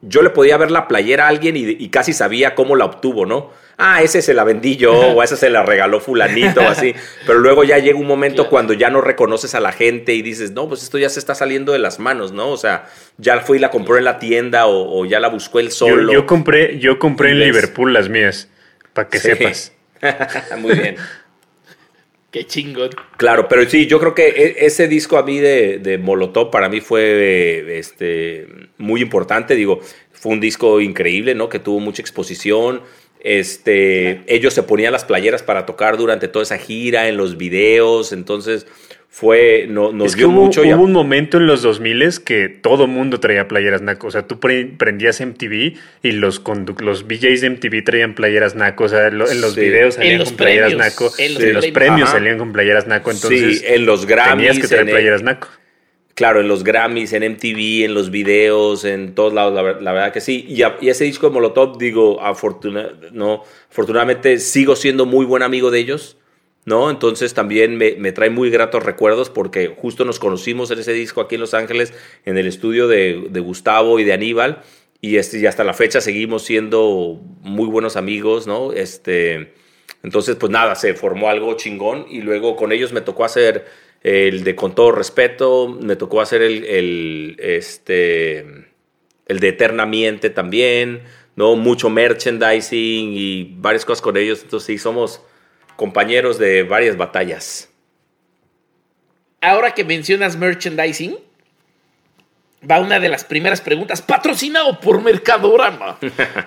[0.04, 3.26] yo le podía ver la playera a alguien y, y casi sabía cómo la obtuvo,
[3.26, 3.52] ¿no?
[3.84, 6.94] Ah, ese se la vendí yo, o esa se la regaló fulanito, o así.
[7.26, 8.50] Pero luego ya llega un momento Claro.
[8.52, 11.34] cuando ya no reconoces a la gente y dices, no, pues esto ya se está
[11.34, 12.50] saliendo de las manos, ¿no?
[12.50, 12.86] O sea,
[13.18, 16.14] ya fue y la compró en la tienda o, o ya la buscó él solo.
[16.14, 17.48] yo compré, yo compré en ves.
[17.48, 18.50] Liverpool las mías,
[18.94, 19.30] para que Sí.
[19.30, 19.74] sepas.
[20.60, 20.96] Muy bien.
[22.32, 22.92] Qué chingón.
[23.18, 26.70] Claro, pero sí, yo creo que e- ese disco a mí de, de Molotov para
[26.70, 29.56] mí fue este, muy importante.
[29.56, 29.82] Digo,
[30.14, 31.50] fue un disco increíble, ¿no?
[31.50, 32.84] Que tuvo mucha exposición.
[33.24, 38.12] Este, ellos se ponían las playeras para tocar durante toda esa gira, en los videos.
[38.14, 38.68] Entonces,
[39.14, 40.64] fue, no, nos es que dio hubo, mucho.
[40.64, 44.08] y a- hubo un momento en los 2000 que todo mundo traía playeras naco.
[44.08, 46.42] O sea, tú pre- prendías MTV y los,
[46.80, 48.86] los VJs de MTV traían playeras naco.
[48.86, 49.60] O sea, lo- en los Sí.
[49.62, 51.12] videos salían En los con playeras naco.
[51.18, 52.04] en En los los, premios.
[52.10, 52.18] Ajá.
[52.20, 53.12] salían con playeras naco.
[53.12, 54.48] Entonces, sí, en los Grammys.
[54.48, 55.48] tenías que traer en el- playeras naco.
[56.16, 60.12] Claro, en los Grammys, en MTV, en los videos, en todos lados, la, la verdad
[60.14, 60.46] que sí.
[60.48, 65.42] Y, a- y ese disco de Molotov, digo, afortuna- no, afortunadamente sigo siendo muy buen
[65.42, 66.18] amigo de ellos,
[66.66, 66.90] ¿no?
[66.92, 71.22] Entonces también me, me trae muy gratos recuerdos porque justo nos conocimos en ese disco
[71.22, 71.94] aquí en Los Ángeles,
[72.26, 74.62] en el estudio de, de Gustavo y de Aníbal.
[75.00, 78.72] Y, este, y hasta la fecha seguimos siendo muy buenos amigos, ¿no?
[78.74, 79.54] Este,
[80.04, 83.66] entonces, pues nada, se formó algo chingón y luego con ellos me tocó hacer
[84.04, 88.40] el de Con todo respeto, me tocó hacer el, el, este,
[89.28, 91.04] el de Eternamente también,
[91.36, 91.56] ¿no?
[91.56, 94.42] Mucho merchandising y varias cosas con ellos.
[94.44, 95.22] Entonces, sí, somos
[95.76, 97.70] compañeros de varias batallas.
[99.40, 101.18] Ahora que mencionas merchandising,
[102.70, 105.98] va una de las primeras preguntas, patrocinado por Mercadorama.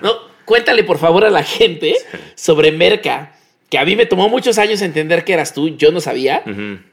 [0.01, 0.13] No,
[0.45, 1.95] cuéntale por favor a la gente
[2.37, 3.37] sobre Merca,
[3.75, 6.43] que a mí me tomó muchos años entender que eras tú, yo no sabía,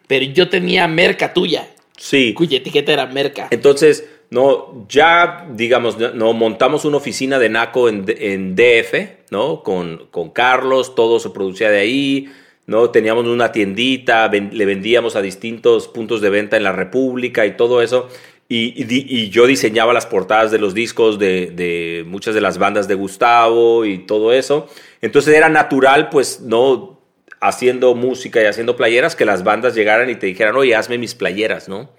[0.08, 2.34] pero yo tenía Merca tuya, Sí.
[2.34, 3.48] cuya etiqueta era Merca.
[3.52, 8.94] Entonces, no, ya, digamos, no, no, montamos una oficina de NACO en, en DF,
[9.30, 9.62] ¿no?
[9.62, 12.30] Con, con Carlos, todo se producía de ahí,
[12.66, 12.90] ¿no?
[12.90, 17.56] Teníamos una tiendita, ven- le vendíamos a distintos puntos de venta en la República y
[17.58, 18.08] todo eso.
[18.54, 23.86] Y, yo diseñaba las portadas de los discos de, muchas de las bandas de Gustavo
[23.86, 24.70] y todo eso.
[25.00, 27.00] Entonces era natural, pues, ¿no?
[27.40, 31.16] Haciendo música y haciendo playeras, que las bandas llegaran y te dijeran, oye, hazme mis
[31.16, 31.92] playeras, ¿no?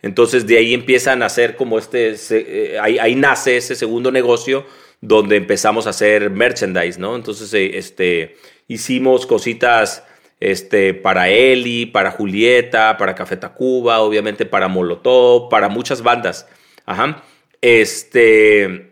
[0.00, 4.64] Entonces de ahí empiezan a hacer como este, eh, ahí, ahí nace ese segundo negocio
[5.02, 7.14] donde empezamos a hacer merchandise, ¿no?
[7.14, 8.36] Entonces eh, este,
[8.68, 10.02] hicimos cositas
[10.40, 16.48] este, para Eli, para Julieta, para Café Tacuba, obviamente para Molotov, para muchas bandas.
[16.86, 17.22] Ajá.
[17.60, 18.90] Este,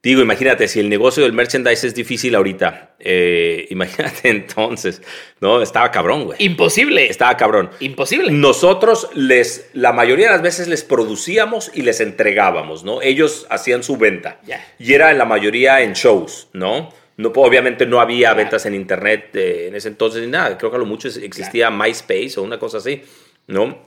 [0.00, 5.02] Digo, imagínate, si el negocio del merchandise es difícil ahorita, eh, imagínate entonces,
[5.40, 5.60] ¿no?
[5.60, 6.38] Estaba cabrón, güey.
[6.42, 7.10] Imposible.
[7.10, 7.70] Estaba cabrón.
[7.80, 8.30] Imposible.
[8.30, 13.02] Nosotros les, la mayoría de las veces les producíamos y les entregábamos, ¿no?
[13.02, 14.40] Ellos hacían su venta.
[14.46, 14.64] Ya.
[14.78, 16.90] Y era en la mayoría en shows, ¿no?
[17.18, 20.56] No obviamente no había ventas en internet eh, en ese entonces ni nada.
[20.56, 23.02] Creo que a lo mucho existía MySpace o una cosa así,
[23.48, 23.86] ¿no?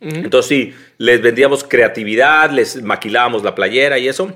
[0.00, 4.32] Entonces sí, les vendíamos creatividad, les maquilábamos la playera y eso.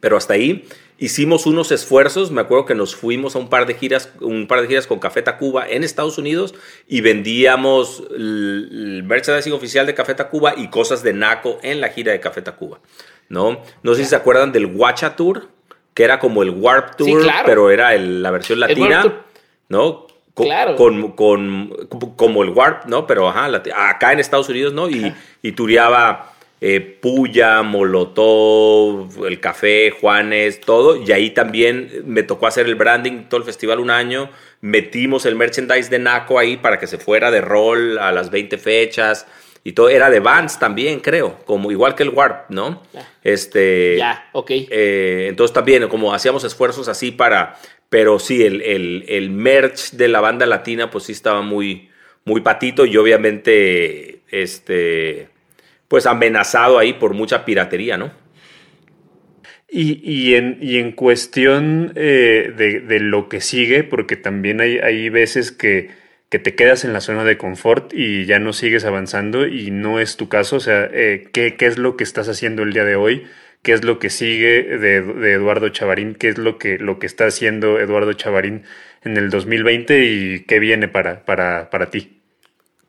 [0.00, 0.64] Pero hasta ahí
[0.98, 2.32] hicimos unos esfuerzos.
[2.32, 4.98] Me acuerdo que nos fuimos a un par de giras, un par de giras con
[4.98, 6.54] Café Tacuba en Estados Unidos
[6.88, 11.88] y vendíamos el, el merchandising oficial de Café Tacuba y cosas de Naco en la
[11.88, 12.80] gira de Café Tacuba.
[13.28, 13.62] ¿no?
[13.82, 15.48] No sé si se acuerdan del Guacha Tour,
[15.96, 17.42] que era como el Warp Sí, Tour, claro.
[17.46, 19.22] pero era el- la versión latina.
[19.70, 20.06] ¿no?
[20.34, 20.76] Co- Claro.
[20.76, 21.70] Con, con-
[22.16, 23.06] como el Warp, ¿no?
[23.06, 23.46] Pero ajá,
[23.88, 24.90] acá en Estados Unidos, ¿no?
[24.90, 30.96] Y, y tureaba eh, Puya, Molotov, el Café, Juanes, todo.
[31.02, 34.28] Y ahí también me tocó hacer el branding todo el festival un año.
[34.60, 38.58] Metimos el merchandise de Naco ahí para que se fuera de rol a las 20
[38.58, 39.26] fechas.
[39.66, 42.84] Y todo era de Vans también, creo, como igual que el Warp, ¿no?
[42.92, 43.08] Ya.
[43.24, 44.48] Este, Ya, ok.
[44.52, 47.58] eh, entonces también, como hacíamos esfuerzos así para,
[47.88, 51.90] pero sí, el, el, el merch de la banda latina, pues sí estaba muy,
[52.24, 55.30] muy patito y obviamente este,
[55.88, 58.12] pues amenazado ahí por mucha piratería, ¿no?
[59.68, 65.90] Y, en, en, cuestión eh, de, lo que sigue, porque también hay, hay veces que,
[66.36, 70.00] que, te quedas en la zona de confort y ya no sigues avanzando y no
[70.00, 72.84] es tu caso, o sea, eh, ¿qué, ¿qué, es lo que estás haciendo el día
[72.84, 73.26] de hoy?
[73.62, 74.96] ¿Qué es lo que sigue de,
[75.32, 76.14] Eduardo Chavarín?
[76.14, 78.64] ¿Qué es lo que, lo que está haciendo Eduardo Chavarín
[79.02, 82.20] en el 2020 y qué viene para, para, para ti?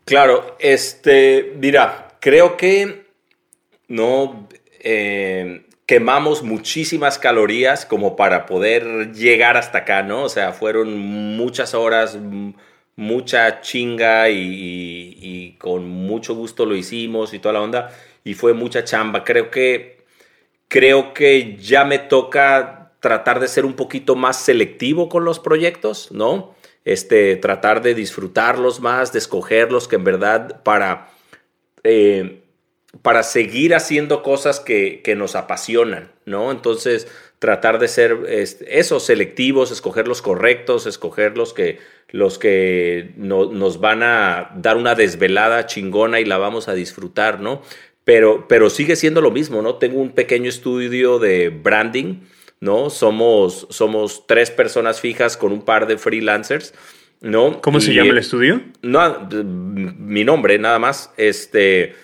[0.05, 3.05] Claro, este, mira, creo que
[3.87, 4.47] no...
[4.79, 10.23] Eh, quemamos muchísimas calorías como para poder llegar hasta acá, ¿no?
[10.23, 12.17] O sea, fueron muchas horas,
[12.97, 17.91] mucha chinga y, con mucho gusto lo hicimos y toda la onda
[18.25, 19.23] y fue mucha chamba.
[19.23, 19.97] Creo que
[20.67, 26.11] creo que ya me toca tratar de ser un poquito más selectivo con los proyectos,
[26.11, 26.55] ¿no?
[26.83, 31.09] Este, tratar de disfrutarlos más, de escogerlos que en verdad para
[31.83, 32.41] eh,
[33.01, 36.51] para seguir haciendo cosas que, nos apasionan, ¿no?
[36.51, 37.07] Entonces,
[37.39, 41.79] tratar de ser este, eso, selectivos, escoger los correctos, escoger los que,
[42.09, 47.61] los que nos van a dar una desvelada chingona y la vamos a disfrutar, ¿no?
[48.03, 49.75] Pero, pero sigue siendo lo mismo, ¿no?
[49.75, 52.21] Tengo un pequeño estudio de branding,
[52.59, 52.89] ¿no?
[52.89, 56.73] Somos, somos tres personas fijas con un par de freelancers,
[57.21, 57.61] ¿no?
[57.61, 58.61] ¿Cómo se llama el estudio?
[58.81, 61.11] No, mi nombre, nada más.
[61.17, 61.95] Este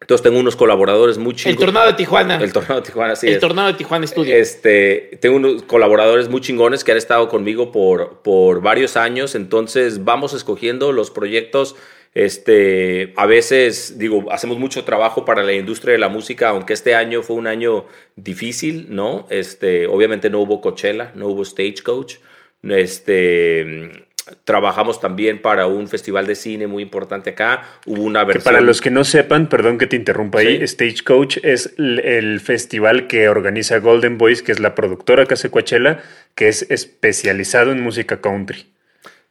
[0.00, 1.58] entonces tengo unos colaboradores muy chingones.
[1.58, 2.36] El Tornado de Tijuana.
[2.36, 3.28] El Tornado de Tijuana, sí.
[3.28, 4.36] El Tornado de Tijuana Studio.
[4.36, 9.34] Este, tengo unos colaboradores muy chingones que han estado conmigo por, por varios años.
[9.34, 11.76] Entonces vamos escogiendo los proyectos.
[12.12, 16.94] Este, a veces, digo, hacemos mucho trabajo para la industria de la música, aunque este
[16.94, 17.86] año fue un año
[18.16, 19.26] difícil, ¿no?
[19.30, 22.16] Este, obviamente no hubo Coachella, no hubo Stagecoach.
[22.62, 24.05] Este,
[24.44, 27.62] Trabajamos también para un festival de cine muy importante acá.
[27.86, 28.42] Hubo una versión.
[28.42, 33.28] para los que no sepan, perdón que te interrumpa ahí, Stagecoach es el, festival que
[33.28, 36.02] organiza Golden Voice, que es la productora que hace Coachella,
[36.34, 38.66] que es especializado en música country.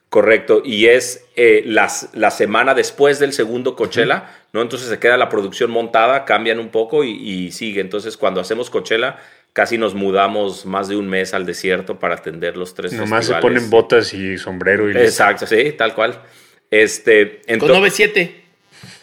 [0.08, 4.62] Correcto, y es eh, las, la semana después del segundo Coachella, ¿no?
[4.62, 7.82] Entonces se queda la producción montada, cambian un poco y, y sigue.
[7.82, 9.18] Entonces cuando hacemos Coachella
[9.56, 13.36] casi nos mudamos más de un mes al desierto para atender los tres Nomás se
[13.36, 14.92] ponen botas y sombrero.
[14.92, 16.22] Y Exacto, sí, tal cual.
[16.70, 18.32] Este, Con 9-7.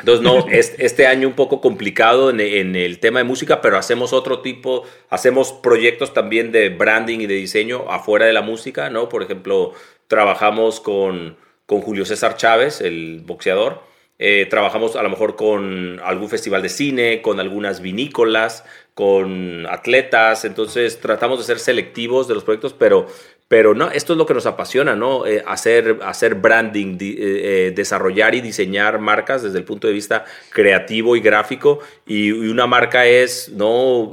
[0.01, 4.41] Entonces, no, este año un poco complicado en, el tema de música, pero hacemos otro
[4.41, 9.09] tipo, hacemos proyectos también de branding y de diseño afuera de la música, ¿no?
[9.09, 9.73] Por ejemplo,
[10.07, 13.81] trabajamos con, con Julio César Chávez, el boxeador,
[14.25, 18.65] eh, trabajamos a lo mejor con algún festival de cine, con algunas vinícolas,
[18.95, 23.07] con atletas, entonces tratamos de ser selectivos de los proyectos, pero,
[23.49, 25.27] pero no, esto es lo que nos apasiona, ¿no?
[25.27, 31.17] Eh, hacer, hacer branding, eh, desarrollar y diseñar marcas desde el punto de vista creativo
[31.17, 34.13] y gráfico, y, una marca es, ¿no?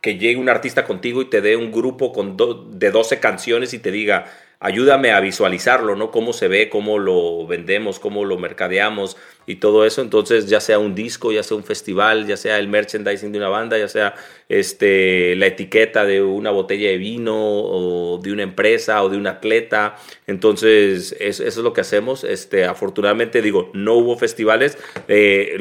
[0.00, 2.36] que llegue un artista contigo y te dé un grupo con
[2.78, 4.26] de 12 canciones y te diga,
[4.60, 6.10] ayúdame a visualizarlo, ¿no?
[6.10, 10.02] Cómo se ve, cómo lo vendemos, cómo lo mercadeamos y todo eso.
[10.02, 13.48] Entonces, ya sea un disco, ya sea un festival, ya sea el merchandising de una
[13.48, 14.14] banda, ya sea
[14.48, 19.28] este, la etiqueta de una botella de vino o de una empresa o de un
[19.28, 19.96] atleta.
[20.26, 22.24] Entonces, eso, es lo que hacemos.
[22.24, 24.76] Este, afortunadamente, digo, no hubo festivales.
[25.06, 25.56] Eh,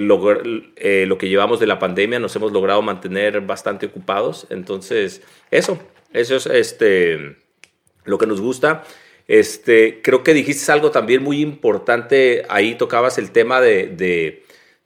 [0.77, 4.47] eh, lo que llevamos de la pandemia nos hemos logrado mantener bastante ocupados.
[4.49, 5.21] Entonces,
[5.51, 5.77] eso,
[6.13, 7.46] eso es este
[8.07, 8.83] lo que nos gusta.
[9.27, 13.87] Este, creo que dijiste algo también muy importante, ahí tocabas el tema de,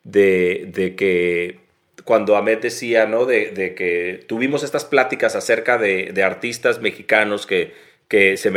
[0.04, 1.60] de, de, que
[2.04, 3.26] cuando Ahmed decía, ¿no?
[3.26, 7.74] De, que tuvimos estas pláticas acerca de, artistas mexicanos que,
[8.08, 8.52] que, se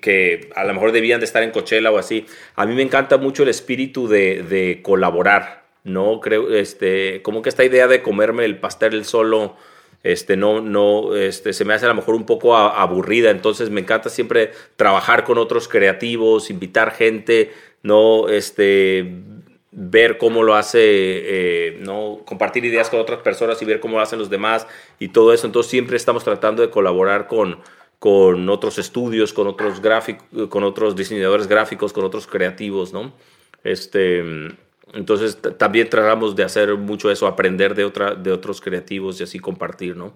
[0.00, 2.26] que a lo mejor debían de estar en Coachella o así.
[2.56, 6.20] A mí me encanta mucho el espíritu de, colaborar, ¿no?
[6.20, 9.56] Creo, este, como que esta idea de comerme el pastel solo
[10.02, 13.80] este, no, no, este, se me hace a lo mejor un poco aburrida, entonces me
[13.80, 19.12] encanta siempre trabajar con otros creativos, invitar gente, no, este,
[19.72, 24.02] ver cómo lo hace, eh, no, compartir ideas con otras personas y ver cómo lo
[24.02, 24.66] hacen los demás
[24.98, 27.58] y todo eso, entonces siempre estamos tratando de colaborar con,
[27.98, 33.12] con otros estudios, con otros gráficos, con otros diseñadores gráficos, con otros creativos, ¿no?
[33.64, 34.22] Este,
[34.94, 39.38] entonces también tratamos de hacer mucho eso, aprender de, otra, de otros creativos y así
[39.38, 40.14] compartir, ¿no?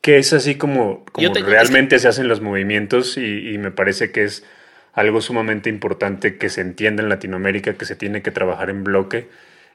[0.00, 4.44] Que es así como, realmente se hacen los movimientos y, me parece que es
[4.92, 9.28] algo sumamente importante que se entienda en Latinoamérica, que se tiene que trabajar en bloque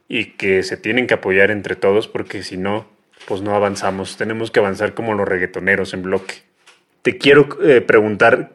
[0.08, 2.88] y que se tienen que apoyar entre todos porque si no,
[3.28, 4.18] pues no avanzamos.
[4.18, 6.36] Tenemos que avanzar como los reggaetoneros en bloque.
[7.04, 8.54] Te quiero eh, preguntar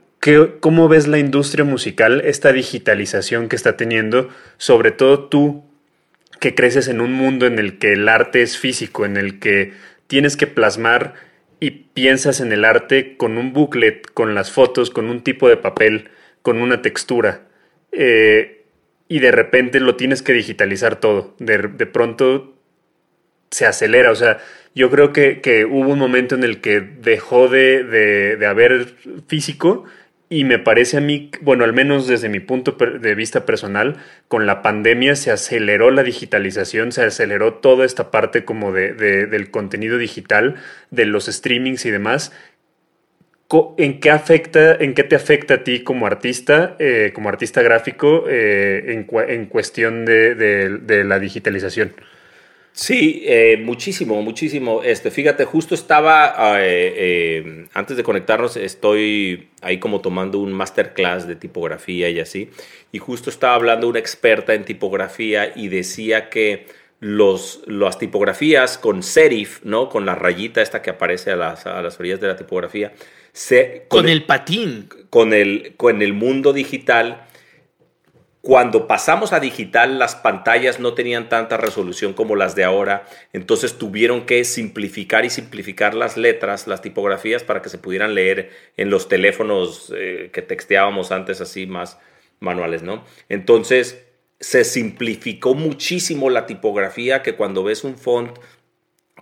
[0.60, 5.64] ¿cómo ves la industria musical, esta digitalización que está teniendo, sobre todo tú
[6.40, 9.72] que creces en un mundo en el que el arte es físico, en el que
[10.06, 11.14] tienes que plasmar
[11.60, 15.56] y piensas en el arte con un booklet, con las fotos, con un tipo de
[15.56, 16.10] papel,
[16.42, 17.42] con una textura.
[17.92, 18.64] Eh,
[19.08, 21.34] y de repente lo tienes que digitalizar todo.
[21.38, 22.54] De, pronto
[23.50, 24.12] se acelera.
[24.12, 24.38] O sea,
[24.74, 28.94] yo creo que, hubo un momento en el que dejó de, de haber
[29.26, 29.84] físico
[30.30, 33.96] y me parece a mí, bueno, al menos desde mi punto de vista personal,
[34.28, 39.50] con la pandemia se aceleró la digitalización, se aceleró toda esta parte como de, del
[39.50, 40.56] contenido digital,
[40.90, 42.32] de los streamings y demás.
[43.78, 48.24] ¿En qué, afecta, ¿En qué te afecta a ti como artista, eh, como artista gráfico,
[48.28, 51.94] eh, en, cuestión de la digitalización?
[52.80, 54.84] Sí, eh, muchísimo, muchísimo.
[54.84, 61.26] Este, fíjate, justo estaba, eh, eh, antes de conectarnos, estoy ahí como tomando un masterclass
[61.26, 62.50] de tipografía y así,
[62.92, 66.68] y justo estaba hablando una experta en tipografía y decía que
[67.00, 69.88] los, las tipografías con serif, ¿no?
[69.88, 72.92] Con la rayita esta que aparece a las, a las orillas de la tipografía.
[73.32, 74.88] Se, con, el, patín.
[75.10, 77.27] Con el, con el mundo digital
[78.49, 83.76] cuando pasamos a digital, las pantallas no tenían tanta resolución como las de ahora, entonces
[83.76, 88.88] tuvieron que simplificar y simplificar las letras, las tipografías, para que se pudieran leer en
[88.88, 91.99] los teléfonos eh, que texteábamos antes así más
[92.40, 93.05] manuales, ¿no?
[93.28, 94.03] Entonces
[94.40, 98.38] se simplificó muchísimo la tipografía que cuando ves un font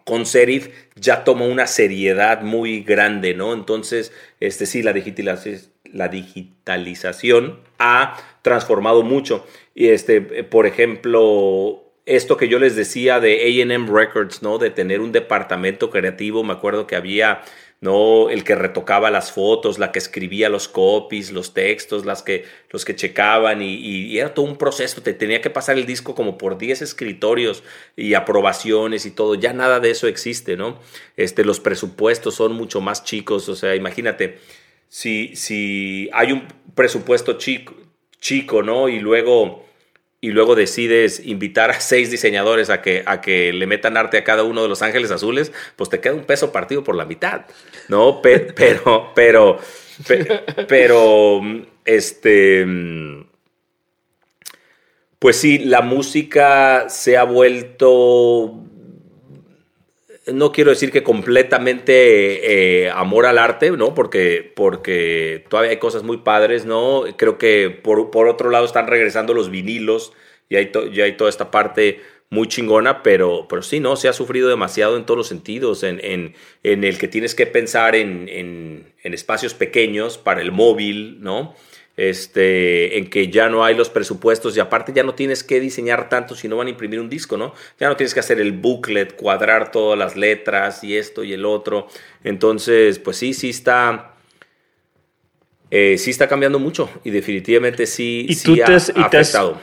[0.05, 3.55] con serif ya toma una seriedad muy grande, ¿no?
[3.55, 9.47] Entonces, este sí, la digitalización la digitalización ha transformado mucho.
[9.75, 14.59] Y este, por ejemplo, esto que yo les decía de AM Records, ¿no?
[14.59, 17.43] De tener un departamento creativo, me acuerdo que había,
[17.81, 18.31] ¿no?
[18.31, 22.85] El que retocaba las fotos, la que escribía los copies, los textos, las que, los
[22.85, 25.03] que checaban y, y era todo un proceso.
[25.03, 27.65] Te tenía que pasar el disco como por 10 escritorios
[27.97, 29.35] y aprobaciones y todo.
[29.35, 30.79] Ya nada de eso existe, ¿no?
[31.17, 33.49] Este, los presupuestos son mucho más chicos.
[33.49, 34.39] O sea, imagínate,
[34.89, 37.75] si, si hay un presupuesto chico,
[38.21, 38.89] chico, ¿no?
[38.89, 39.67] Y luego,
[40.21, 44.25] y luego decides invitar a seis diseñadores a que, a que le metan arte a
[44.25, 47.47] cada uno de los ángeles azules, pues te queda un peso partido por la mitad,
[47.89, 48.21] ¿no?
[48.23, 49.59] pero, pero,
[50.07, 51.41] pero, pero,
[51.85, 52.67] este,
[55.19, 58.63] pues sí, la música se ha vuelto
[60.33, 63.95] no quiero decir que completamente eh, amor al arte, ¿no?
[63.95, 67.05] Porque, porque todavía hay cosas muy padres, ¿no?
[67.17, 70.13] Creo que por, por otro lado están regresando los vinilos
[70.49, 73.95] y hay, ya hay toda esta parte muy chingona, pero, pero sí, ¿no?
[73.97, 77.47] Se ha sufrido demasiado en todos los sentidos, en, en, en el que tienes que
[77.47, 81.55] pensar en, en, espacios pequeños para el móvil, ¿no?
[81.97, 86.09] Este, en que ya no hay los presupuestos y aparte ya no tienes que diseñar
[86.09, 87.55] tanto si no van a imprimir un disco, ¿no?
[87.81, 91.47] Ya no tienes que hacer el booklet, cuadrar todas las letras y esto y el
[91.47, 91.89] otro.
[92.23, 94.13] Entonces, pues sí, sí está...
[95.73, 99.61] Eh, sí está cambiando mucho y definitivamente sí, sí ha, afectado.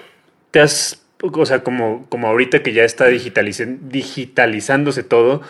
[0.52, 5.42] Te has, o sea, como, como ahorita que ya está digitalizándose todo,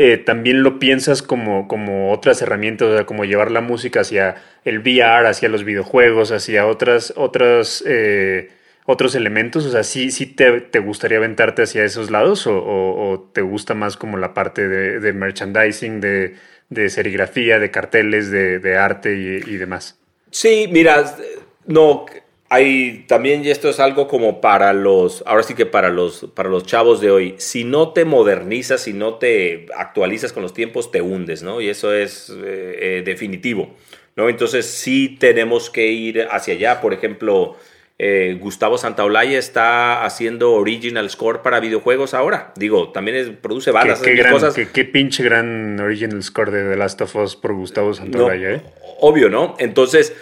[0.00, 5.26] eh, también lo piensas como, como otras herramientas, como llevar la música hacia el VR,
[5.26, 8.48] hacia los videojuegos, hacia otras, otras, eh,
[8.86, 9.66] otros elementos.
[9.66, 14.18] O sea, ¿sí, sí te, gustaría aventarte hacia esos lados o, te gusta más como
[14.18, 19.98] la parte de, merchandising, de, serigrafía, de carteles, de, arte y, y demás?
[20.30, 21.16] Sí, mira,
[21.66, 22.06] no,
[22.50, 26.48] hay también, y esto es algo como para los, ahora sí que para los, para
[26.48, 30.90] los chavos de hoy, si no te modernizas, si no te actualizas con los tiempos,
[30.90, 31.60] te hundes, ¿no?
[31.60, 33.74] Y eso es eh, eh, definitivo,
[34.16, 34.30] ¿no?
[34.30, 36.80] Entonces sí tenemos que ir hacia allá.
[36.80, 37.56] Por ejemplo,
[37.98, 42.54] eh, Gustavo Santaolalla está haciendo original score para videojuegos ahora.
[42.56, 44.00] Digo, también produce balas.
[44.00, 44.54] Qué, cosas.
[44.54, 48.62] Qué, pinche gran original score de The Last of Us por Gustavo Santaolalla, ¿eh?
[49.00, 49.54] Obvio, ¿no?
[49.58, 50.14] Entonces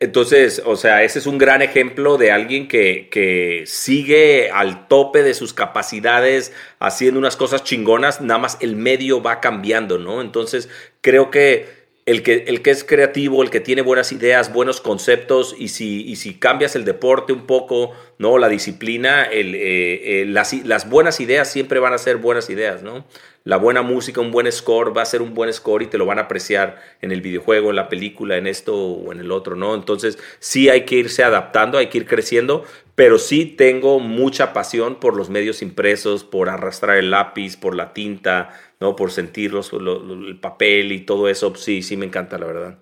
[0.00, 5.24] entonces, o sea, ese es un gran ejemplo de alguien que, que, sigue al tope
[5.24, 10.20] de sus capacidades, haciendo unas cosas chingonas, nada más el medio va cambiando, ¿no?
[10.20, 10.68] Entonces,
[11.00, 11.78] creo que
[12.08, 16.08] el que, el que es creativo, el que tiene buenas ideas, buenos conceptos, y si,
[16.08, 18.38] y si cambias el deporte un poco, ¿no?
[18.38, 22.82] La disciplina, el, eh, eh, las, las, buenas ideas siempre van a ser buenas ideas,
[22.82, 23.04] ¿no?
[23.48, 26.04] La buena música, un buen score, va a ser un buen score y te lo
[26.04, 29.56] van a apreciar en el videojuego, en la película, en esto o en el otro,
[29.56, 29.74] ¿no?
[29.74, 35.00] Entonces, sí hay que irse adaptando, hay que ir creciendo, pero sí tengo mucha pasión
[35.00, 38.96] por los medios impresos, por arrastrar el lápiz, por la tinta, ¿no?
[38.96, 42.78] Por sentir el papel y todo eso, sí, sí me encanta, la verdad.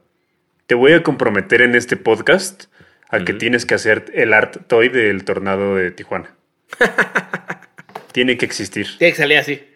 [0.67, 2.65] te voy a comprometer en este podcast
[3.09, 6.35] a que tienes que hacer el art toy del tornado de Tijuana.
[8.13, 8.89] Tiene que existir.
[8.99, 9.76] Tiene que salir así.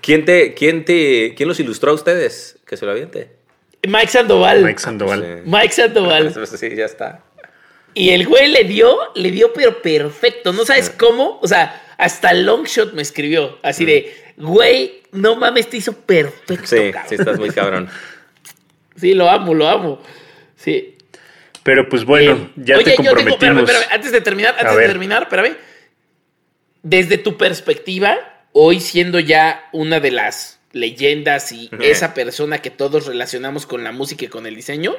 [0.00, 2.58] ¿Quién, te, quién, te, ¿Quién los ilustró a ustedes?
[2.66, 3.30] Que se lo aviente.
[3.86, 4.64] Mike Sandoval.
[4.64, 5.42] Mike Sandoval.
[5.44, 6.46] Mike Sandoval.
[6.46, 7.22] Sí, ya está.
[7.94, 10.52] Y el güey le dio, le dio pero perfecto.
[10.52, 11.38] ¿No sabes cómo?
[11.42, 13.58] O sea, hasta Longshot me escribió.
[13.62, 16.66] Así de, güey, no mames, te hizo perfecto.
[16.66, 17.08] Sí, cabrón.
[17.08, 17.88] sí, estás muy cabrón.
[18.94, 20.02] Sí, lo amo, lo amo.
[20.54, 20.96] Sí.
[21.62, 22.52] Pero pues bueno, Bien.
[22.56, 23.62] ya Oye, te yo tengo, comprometimos.
[23.62, 25.56] espérame, espérame, antes de terminar, antes de terminar, espérame.
[26.82, 28.18] Desde tu perspectiva,
[28.52, 33.92] hoy siendo ya una de las leyendas y esa persona que todos relacionamos con la
[33.92, 34.94] música y con el diseño,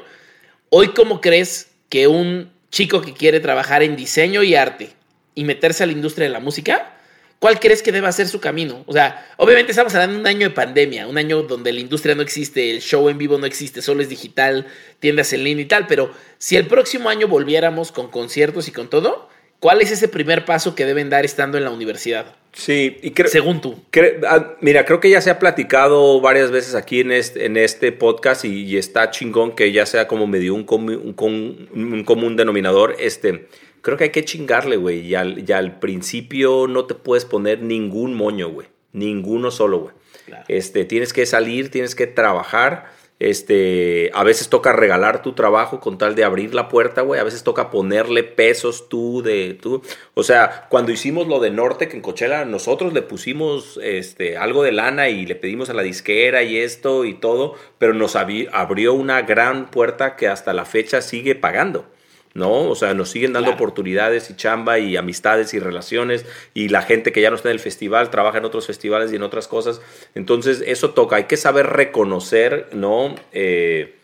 [0.70, 4.90] hoy cómo crees que un chico que quiere trabajar en diseño y arte
[5.36, 6.98] y meterse a la industria de la música,
[7.40, 8.84] ¿cuál crees que deba ser su camino?
[8.88, 12.16] O sea, obviamente estamos hablando de un año de pandemia, un año donde la industria
[12.16, 14.68] no existe, el show en vivo no existe, solo es digital,
[15.00, 18.90] tiendas en línea y tal, pero si el próximo año volviéramos con conciertos y con
[18.90, 19.30] todo,
[19.60, 22.36] ¿cuál es ese primer paso que deben dar estando en la universidad?
[22.54, 23.76] Sí, y creo, Según tú.
[23.92, 27.58] Cre- ah, mira, creo que ya se ha platicado varias veces aquí en este, en
[27.58, 32.36] este podcast y, y está chingón que ya sea como medio un, com- un común
[32.36, 32.96] denominador.
[33.00, 33.48] Este,
[33.82, 35.00] creo que hay que chingarle, güey.
[35.00, 38.68] Y al, y al principio no te puedes poner ningún moño, güey.
[38.92, 39.96] Ninguno solo, güey.
[40.28, 40.46] Claro.
[40.48, 42.86] Este, tienes que salir, tienes que trabajar.
[43.20, 47.20] Este, a veces toca regalar tu trabajo con tal de abrir la puerta, güey.
[47.20, 49.82] A veces toca ponerle pesos tú de tú.
[50.14, 54.64] O sea, cuando hicimos lo de Norte, que en Coachella, nosotros le pusimos este, algo
[54.64, 58.94] de lana y le pedimos a la disquera y esto y todo, pero nos abrió
[58.94, 61.86] una gran puerta que hasta la fecha sigue pagando.
[62.34, 62.70] ¿No?
[62.70, 63.64] O sea, nos siguen dando Claro.
[63.64, 67.54] oportunidades y chamba y amistades y relaciones y la gente que ya no está en
[67.54, 69.82] el festival trabaja en otros festivales y en otras cosas.
[70.16, 71.18] Entonces, eso toca.
[71.18, 73.16] Hay que saber reconocer, ¿no?
[73.34, 73.96] Eh,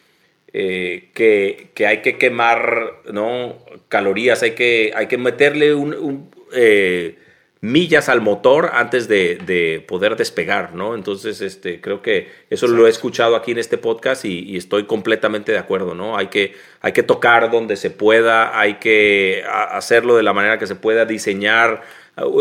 [0.53, 3.57] eh, que, que hay que quemar, ¿no?
[3.87, 7.17] Calorías, hay que, hay que meterle un, un, eh,
[7.61, 10.95] millas al motor antes de, de poder despegar, ¿no?
[10.95, 14.85] Entonces, este, creo que eso lo he escuchado aquí en este podcast y, y estoy
[14.85, 16.17] completamente de acuerdo, ¿no?
[16.17, 20.67] Hay que, hay que tocar donde se pueda, hay que hacerlo de la manera que
[20.67, 21.81] se pueda, diseñar.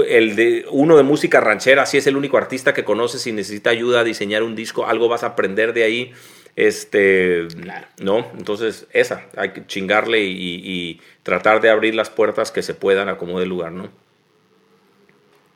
[0.09, 3.71] El de, uno de música ranchera, si es el único artista que conoces y necesita
[3.71, 6.13] ayuda a diseñar un disco, algo vas a aprender de ahí.
[6.55, 7.87] Este, Claro.
[8.01, 8.27] ¿no?
[8.37, 13.09] Entonces, esa, hay que chingarle y, y tratar de abrir las puertas que se puedan
[13.09, 13.91] a como de lugar, ¿no?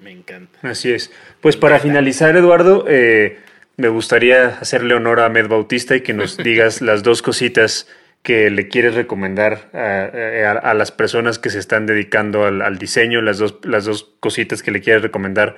[0.02, 0.58] Me encanta.
[0.62, 1.10] Así es.
[1.40, 3.38] Pues para finalizar, Eduardo, eh,
[3.76, 7.88] me gustaría hacerle honor a Med Bautista y que nos digas las dos cositas
[8.22, 10.04] que le quieres recomendar a,
[10.50, 14.10] a- a las personas que se están dedicando al, al diseño, las dos, las dos
[14.20, 15.56] cositas que le quieres recomendar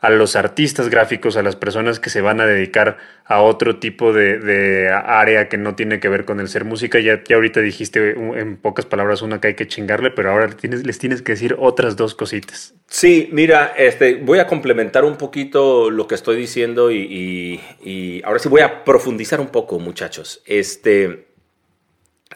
[0.00, 4.12] a los artistas gráficos, a las personas que se van a dedicar a otro tipo
[4.12, 7.00] de, de área que no tiene que ver con el ser música.
[7.00, 10.98] Ya, ya ahorita dijiste en pocas palabras una que hay que chingarle, pero ahora les
[10.98, 12.74] tienes que decir otras dos cositas.
[12.86, 18.38] Sí, mira, este, voy a complementar un poquito lo que estoy diciendo y, y- ahora
[18.38, 20.42] sí voy a profundizar un poco, muchachos.
[20.46, 21.26] Este,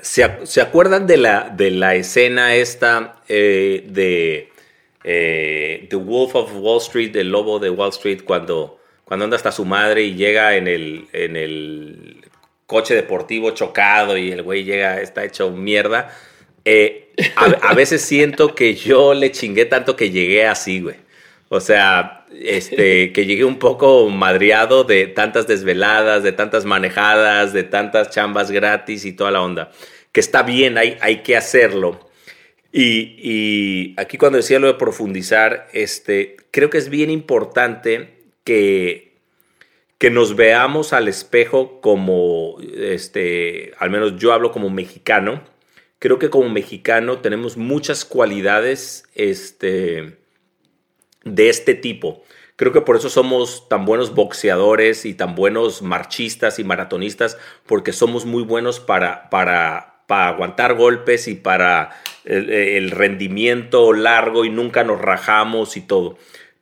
[0.00, 4.51] ¿se, se acuerdan de la, de la escena esta eh, de
[5.05, 9.53] eh, The Wolf of Wall Street, el lobo de Wall Street, cuando, cuando anda hasta
[9.53, 12.24] su madre y llega en el, en el
[12.66, 16.16] coche deportivo chocado y el güey llega, está hecho mierda?
[16.64, 20.96] Eh, a, a veces siento que yo le chingué tanto que llegué así, güey.
[21.48, 27.62] O sea, este, que llegué un poco madreado de tantas desveladas, de tantas manejadas, de
[27.62, 29.70] tantas chambas gratis y toda la onda.
[30.12, 32.09] Que está bien, hay, hay que hacerlo.
[32.72, 39.12] Y, aquí cuando decía lo de profundizar, este, creo que es bien importante que,
[39.98, 45.42] que nos veamos al espejo como, este, al menos yo hablo como mexicano,
[45.98, 50.18] creo que como mexicano tenemos muchas cualidades este,
[51.24, 52.24] de este tipo.
[52.56, 57.92] Creo que por eso somos tan buenos boxeadores y tan buenos marchistas y maratonistas, porque
[57.92, 61.88] somos muy buenos para, para, para aguantar golpes y para
[62.26, 66.18] el, el rendimiento largo y nunca nos rajamos y todo.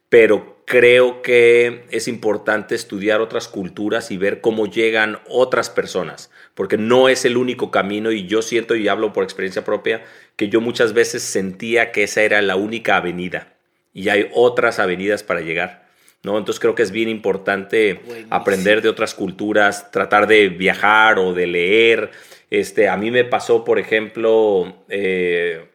[0.09, 6.78] Pero creo que es importante estudiar otras culturas y ver cómo llegan otras personas, porque
[6.78, 10.05] no es el único camino y yo siento y hablo por experiencia propia
[10.36, 13.55] que yo muchas veces sentía que esa era la única avenida
[13.92, 15.90] y hay otras avenidas para llegar.
[16.22, 16.38] ¿no?
[16.38, 18.32] Entonces creo que es bien importante Buenísimo.
[18.32, 22.11] aprender de otras culturas, tratar de viajar o de leer.
[22.51, 25.68] Este, a mí me pasó, por ejemplo, eh,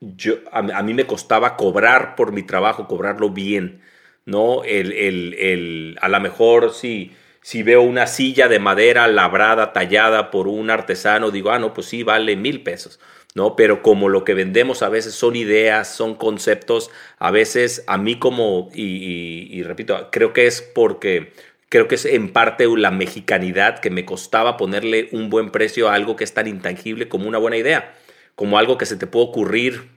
[0.00, 3.82] yo, a, a mí me costaba cobrar por mi trabajo, cobrarlo bien,
[4.24, 4.64] ¿no?
[4.64, 7.12] El, el, el, a lo mejor sí,
[7.42, 11.88] Si veo una silla de madera labrada, tallada por un artesano, digo, ah, no, pues
[11.88, 13.00] sí, vale mil pesos.
[13.34, 13.56] ¿no?
[13.56, 18.18] Pero como lo que vendemos a veces son ideas, son conceptos, a veces a mí
[18.18, 21.32] como, y, repito, creo que es porque,
[21.72, 25.94] creo que es en parte la mexicanidad que me costaba ponerle un buen precio a
[25.94, 27.94] algo que es tan intangible como una buena idea,
[28.34, 29.88] como algo que se te puede ocurrir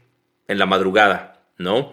[0.47, 1.91] en la madrugada, ¿no?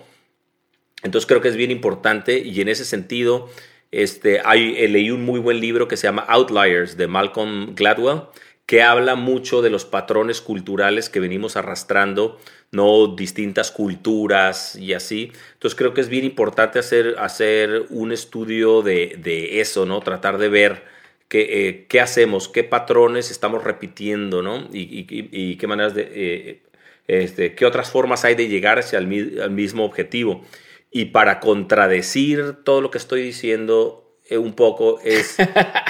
[1.03, 3.51] Entonces creo que es bien importante y en ese sentido,
[3.91, 8.23] este, hay, eh, leí un muy buen libro que se llama Outliers de Malcolm Gladwell,
[8.67, 12.39] que habla mucho de los patrones culturales que venimos arrastrando,
[12.71, 15.33] no distintas culturas y así.
[15.55, 20.01] Entonces creo que es bien importante hacer, hacer un estudio de, eso, ¿no?
[20.01, 20.85] Tratar de ver
[21.29, 24.69] qué, eh, qué, hacemos, qué patrones estamos repitiendo, ¿no?
[24.73, 26.09] Y, qué maneras de...
[26.13, 26.63] Eh,
[27.09, 30.45] este, qué otras formas hay de llegar hacia el, al mismo objetivo.
[30.91, 35.37] Y para contradecir todo lo que estoy diciendo eh, un poco es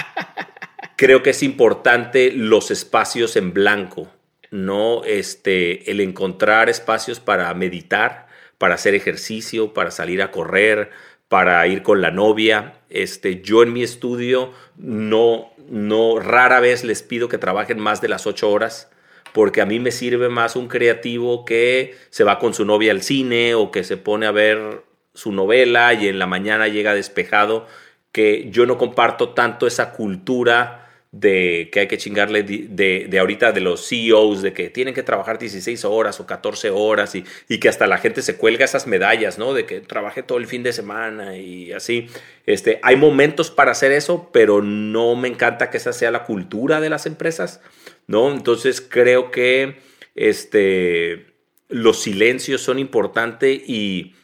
[0.95, 4.07] creo que es importante los espacios en blanco,
[4.51, 5.03] ¿no?
[5.03, 8.27] Este, el encontrar espacios para meditar,
[8.57, 10.91] para hacer ejercicio, para salir a correr,
[11.27, 12.75] para ir con la novia.
[12.89, 18.09] Este, yo en mi estudio no, no, rara vez les pido que trabajen más de
[18.09, 18.89] las ocho horas
[19.33, 23.01] porque a mí me sirve más un creativo que se va con su novia al
[23.01, 24.83] cine o que se pone a ver
[25.15, 27.67] su novela y en la mañana llega despejado,
[28.11, 30.82] que yo no comparto tanto esa cultura
[31.13, 35.03] de que hay que chingarle de, de, ahorita de los CEOs, de que tienen que
[35.03, 38.87] trabajar 16 horas o 14 horas y, y, que hasta la gente se cuelga esas
[38.87, 39.53] medallas, ¿no?
[39.53, 42.07] De que trabajé todo el fin de semana y así.
[42.47, 46.81] Este, hay momentos para hacer eso, pero no me encanta que esa sea la cultura
[46.81, 47.61] de las empresas,
[48.07, 48.31] ¿no?
[48.31, 49.77] Entonces creo que
[50.15, 51.27] este,
[51.69, 54.15] los silencios son importantes y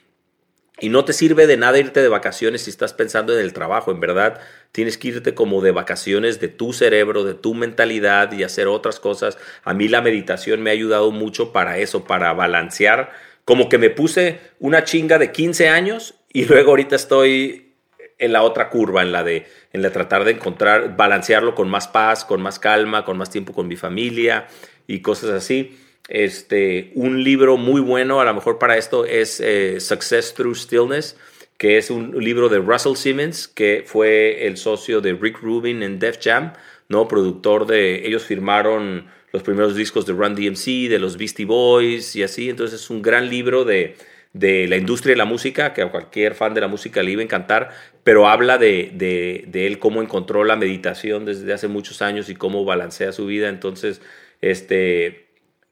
[0.81, 3.91] y no te sirve de nada irte de vacaciones si estás pensando en el trabajo,
[3.91, 4.39] en verdad.
[4.71, 8.99] Tienes que irte como de vacaciones de tu cerebro, de tu mentalidad y hacer otras
[8.99, 9.37] cosas.
[9.63, 13.11] A mí la meditación me ha ayudado mucho para eso, para balancear.
[13.45, 17.73] Como que me puse una chinga de 15 años y luego ahorita estoy
[18.19, 21.87] en la otra curva, en la de en la tratar de encontrar, balancearlo con más
[21.87, 24.47] paz, con más calma, con más tiempo con mi familia
[24.87, 25.77] y cosas así.
[26.07, 31.15] Este, un libro muy bueno, a lo mejor para esto, es eh, Success Through Stillness,
[31.59, 35.99] que es un libro de Russell Simmons, que fue el socio de Rick Rubin en
[35.99, 36.53] Def Jam,
[36.87, 37.09] ¿no?
[37.09, 42.23] productor de, ellos firmaron los primeros discos de Run DMC, de los Beastie Boys y
[42.23, 43.97] así, entonces es un gran libro de,
[44.31, 47.21] de la industria de la música, que a cualquier fan de la música le iba
[47.21, 47.71] a encantar,
[48.05, 52.63] pero habla de, de, él cómo encontró la meditación desde hace muchos años y cómo
[52.63, 53.49] balancea su vida.
[53.49, 54.01] Entonces,
[54.39, 55.27] este,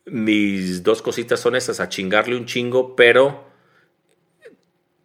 [0.06, 3.47] mis dos cositas son esas, a chingarle un chingo, pero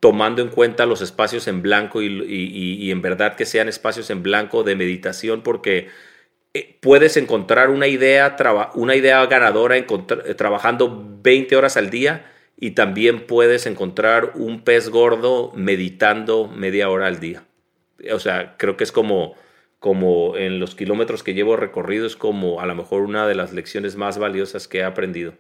[0.03, 4.65] tomando en cuenta los espacios en blanco y, en verdad que sean espacios en blanco
[4.65, 5.91] de meditación, porque
[6.55, 8.37] eh, puedes encontrar una idea,
[8.75, 9.87] una idea ganadora eh,
[10.37, 12.27] trabajando 20 horas al día
[12.59, 17.45] y también puedes encontrar un pez gordo meditando media hora al día.
[18.13, 19.37] O sea, creo que es como
[19.79, 23.97] como en los kilómetros que llevo recorridos, como a lo mejor una de las lecciones
[23.97, 25.35] más valiosas que he aprendido.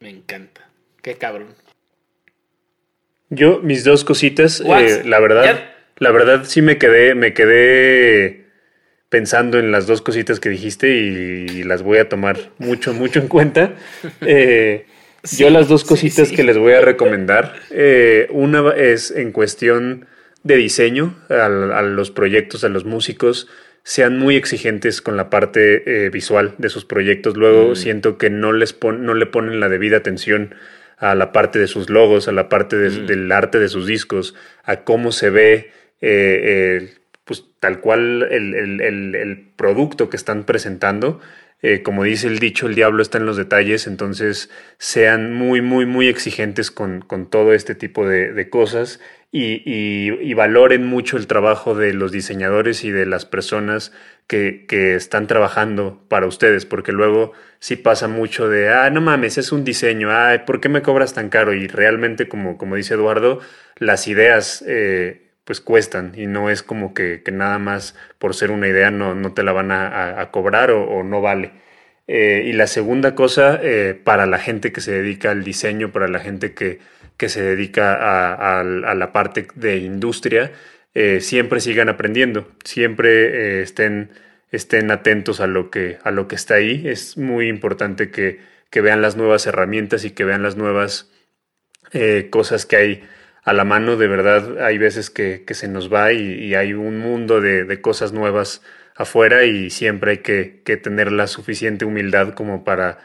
[0.00, 0.70] Me encanta.
[1.02, 1.54] Qué cabrón.
[3.30, 5.60] Yo, mis dos cositas, eh, la verdad,
[5.98, 8.46] la verdad sí me quedé, me quedé
[9.08, 13.28] pensando en las dos cositas que dijiste y, las voy a tomar mucho, mucho en
[13.28, 13.72] cuenta.
[14.20, 14.86] Eh,
[15.36, 20.06] yo las dos cositas que les voy a recomendar, eh, una es en cuestión
[20.44, 23.48] de diseño a, los proyectos, a los músicos,
[23.82, 27.36] sean muy exigentes con la parte eh, visual de sus proyectos.
[27.36, 27.76] Luego mm.
[27.76, 30.54] siento que no, les no le ponen la debida atención
[30.98, 33.06] a la parte de sus logos, a la parte mm.
[33.06, 34.34] del arte de sus discos,
[34.64, 36.94] a cómo se ve eh,
[37.24, 41.20] pues tal cual el, producto que están presentando.
[41.60, 45.86] Eh, como dice el dicho, el diablo está en los detalles, entonces sean muy, muy,
[45.86, 49.00] muy exigentes con, con todo este tipo de, de cosas
[49.30, 53.92] y, valoren mucho el trabajo de los diseñadores y de las personas
[54.26, 59.52] que, están trabajando para ustedes, porque luego sí pasa mucho de, ah, no mames, es
[59.52, 61.52] un diseño, ah, ¿por qué me cobras tan caro?
[61.52, 63.40] Y realmente, como, como dice Eduardo,
[63.76, 68.68] las ideas eh, pues cuestan y no es como que, nada más por ser una
[68.68, 71.52] idea no, no te la van a, cobrar o, no vale.
[72.06, 76.06] Eh, y la segunda cosa, eh, para la gente que se dedica al diseño, para
[76.06, 76.80] la gente que,
[77.16, 77.94] que se dedica
[78.58, 80.52] a, la parte de industria,
[80.92, 84.10] eh, siempre sigan aprendiendo, siempre estén,
[84.52, 86.86] estén atentos a lo, que, a lo que está ahí.
[86.86, 88.40] Es muy importante que,
[88.82, 91.10] vean las nuevas herramientas y que vean las nuevas
[92.28, 93.02] cosas que hay
[93.48, 97.40] a la mano, de verdad hay veces que, se nos va y, hay un mundo
[97.40, 98.60] de, cosas nuevas
[98.94, 102.98] afuera y siempre hay que, que, tener la suficiente humildad como para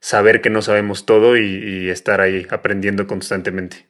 [0.00, 3.88] saber que no sabemos todo y, y estar ahí aprendiendo constantemente.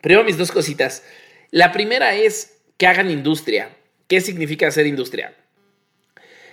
[0.00, 1.02] Primero mis dos cositas.
[1.50, 3.70] La primera es que hagan industria.
[4.06, 5.34] ¿Qué significa hacer industria?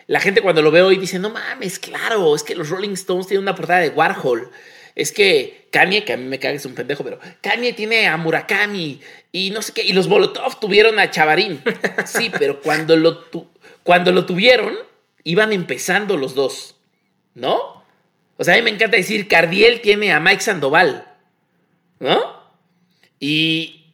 [0.07, 3.27] La gente cuando lo ve hoy dice, no mames, claro, es que los Rolling Stones
[3.27, 4.49] tienen una portada de Warhol.
[4.95, 8.17] Es que Kanye, que a mí me caga, es un pendejo, pero Kanye tiene a
[8.17, 8.99] Murakami
[9.31, 9.83] y no sé qué.
[9.83, 11.61] Y los Molotov tuvieron a Chavarín.
[12.05, 13.47] Sí, pero cuando lo, tu,
[13.83, 14.77] cuando lo tuvieron,
[15.23, 16.75] iban empezando los dos.
[17.33, 17.83] ¿No?
[18.37, 21.07] O sea, a mí me encanta decir, Cardiel tiene a Mike Sandoval.
[21.99, 22.41] ¿No?
[23.19, 23.85] Y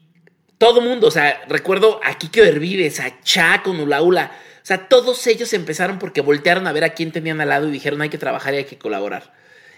[0.58, 4.32] todo mundo, o sea, recuerdo a Kike Hervides, a Chaco, Nulaula.
[4.64, 7.72] O sea, todos ellos empezaron porque voltearon a ver a quién tenían al lado y
[7.72, 9.34] dijeron hay que trabajar y hay que colaborar.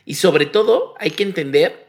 [0.05, 1.87] Y sobre todo hay que entender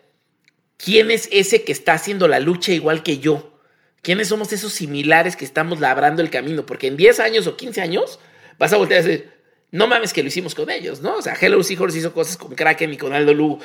[0.77, 3.59] quién es ese que está haciendo la lucha igual que yo.
[4.03, 6.65] ¿Quiénes somos esos similares que estamos labrando el camino?
[6.65, 8.19] Porque en 10 años o 15 años
[8.59, 9.31] vas a voltear a decir,
[9.71, 11.17] no mames que lo hicimos con ellos, ¿no?
[11.17, 13.59] O sea, Hello Seahorse hizo cosas con Kraken y con Aldo Lu.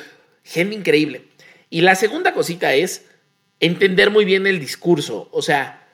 [0.44, 1.24] Gente increíble.
[1.70, 3.06] Y la segunda cosita es
[3.60, 5.28] entender muy bien el discurso.
[5.32, 5.88] O sea,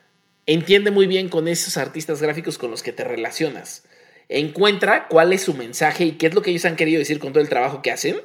[0.47, 3.85] entiende muy bien con esos artistas gráficos con los que te relacionas.
[4.29, 7.33] Encuentra cuál es su mensaje y qué es lo que ellos han querido decir con
[7.33, 8.21] todo el trabajo que hacen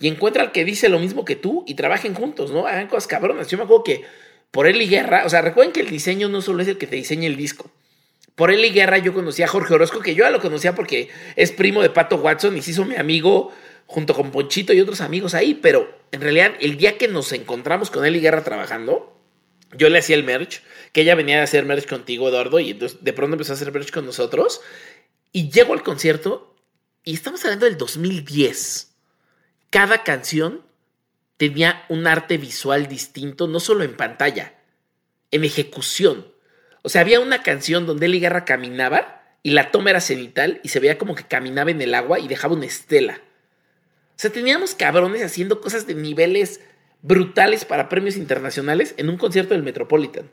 [0.00, 2.66] y encuentra al que dice lo mismo que tú y trabajen juntos, ¿no?
[2.66, 3.48] Hagan cosas cabronas.
[3.48, 4.02] Yo me acuerdo que
[4.50, 6.86] por él y Guerra, o sea, recuerden que el diseño no solo es el que
[6.86, 7.70] te diseña el disco.
[8.34, 11.10] Por él y Guerra yo conocí a Jorge Orozco, que yo ya lo conocía porque
[11.36, 13.52] es primo de Pato Watson y se hizo mi amigo
[13.86, 17.90] junto con Ponchito y otros amigos ahí, pero en realidad el día que nos encontramos
[17.90, 19.14] con él y Guerra trabajando,
[19.76, 22.98] yo le hacía el merch, que ella venía a hacer merch contigo, Eduardo, y entonces
[23.02, 24.62] de pronto empezó a hacer merch con nosotros,
[25.32, 26.54] y llego al concierto
[27.04, 28.89] y estamos hablando del 2010
[29.70, 30.62] cada canción
[31.36, 34.54] tenía un arte visual distinto, no solo en pantalla,
[35.30, 36.26] en ejecución.
[36.82, 40.68] O sea, había una canción donde Eli Guerra caminaba y la toma era cenital y
[40.68, 43.20] se veía como que caminaba en el agua y dejaba una estela.
[44.10, 46.60] O sea, teníamos cabrones haciendo cosas de niveles
[47.00, 50.30] brutales para premios internacionales en un concierto del Metropolitan.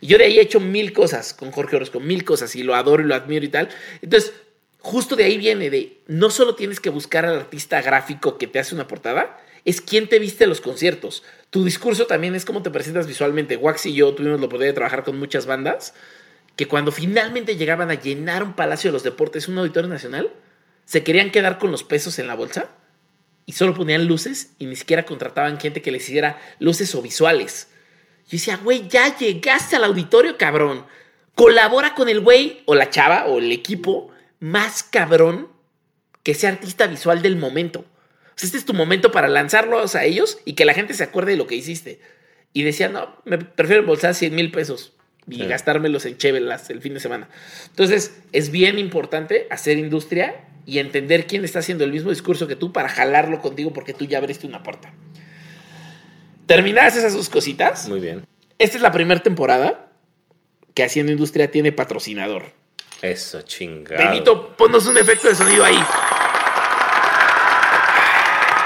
[0.00, 2.74] Y yo de ahí he hecho mil cosas con Jorge Orozco, mil cosas, y lo
[2.74, 3.68] adoro y lo admiro y tal.
[4.02, 4.32] Entonces,
[4.80, 8.58] justo de ahí viene de no solo tienes que buscar al artista gráfico que te
[8.58, 11.22] hace una portada, es quién te viste los conciertos.
[11.50, 13.56] Tu discurso también es cómo te presentas visualmente.
[13.56, 15.94] Wax y yo tuvimos la oportunidad de trabajar con muchas bandas
[16.56, 20.32] que cuando finalmente llegaban a llenar un palacio de los deportes, un auditorio nacional,
[20.84, 22.70] se querían quedar con los pesos en la bolsa
[23.46, 27.68] y solo ponían luces y ni siquiera contrataban gente que les hiciera luces o visuales.
[28.26, 30.84] Yo decía, güey, ya llegaste al auditorio, cabrón.
[31.34, 34.09] Colabora con el güey o la chava o el equipo
[34.40, 35.48] más cabrón
[36.22, 37.80] que sea artista visual del momento.
[37.80, 41.04] O sea, este es tu momento para lanzarlos a ellos y que la gente se
[41.04, 42.00] acuerde de lo que hiciste.
[42.52, 44.94] Y decía, no, me prefiero bolsar 100 mil pesos
[45.28, 45.46] y sí.
[45.46, 47.28] gastármelos en chevelas el fin de semana.
[47.68, 52.56] Entonces, es bien importante hacer industria y entender quién está haciendo el mismo discurso que
[52.56, 54.92] tú para jalarlo contigo porque tú ya abriste una puerta.
[56.46, 57.88] Terminadas esas dos cositas.
[57.88, 58.26] Muy bien.
[58.58, 59.92] Esta es la primera temporada
[60.74, 62.52] que Haciendo Industria tiene patrocinador.
[63.02, 64.02] Eso, chingado.
[64.02, 65.78] Benito, ponnos un efecto de sonido ahí.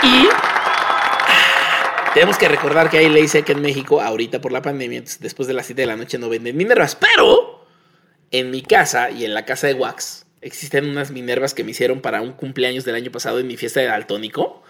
[0.02, 0.28] Y
[2.14, 4.98] tenemos que recordar que hay ley seca en México ahorita por la pandemia.
[4.98, 6.96] Entonces, después de las 7 de la noche no venden minervas.
[6.96, 7.66] Pero
[8.30, 12.00] en mi casa y en la casa de Wax existen unas minervas que me hicieron
[12.00, 14.62] para un cumpleaños del año pasado en mi fiesta de Daltónico.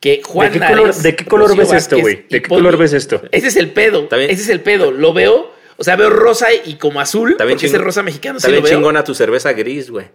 [0.00, 2.26] Que Juan ¿De qué color, ¿de qué color ves esto, güey?
[2.28, 3.22] ¿De qué color ves esto?
[3.30, 4.08] Ese es el pedo.
[4.10, 4.90] Ese es el pedo.
[4.90, 5.53] Lo veo.
[5.76, 7.36] O sea, veo rosa y como azul.
[7.36, 8.36] Bien porque ese rosa mexicano.
[8.38, 8.76] Está sí bien lo veo.
[8.78, 10.06] chingona tu cerveza gris, güey.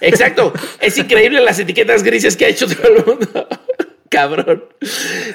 [0.00, 0.52] Exacto.
[0.80, 3.48] es increíble las etiquetas grises que ha hecho todo el mundo.
[4.10, 4.64] Cabrón.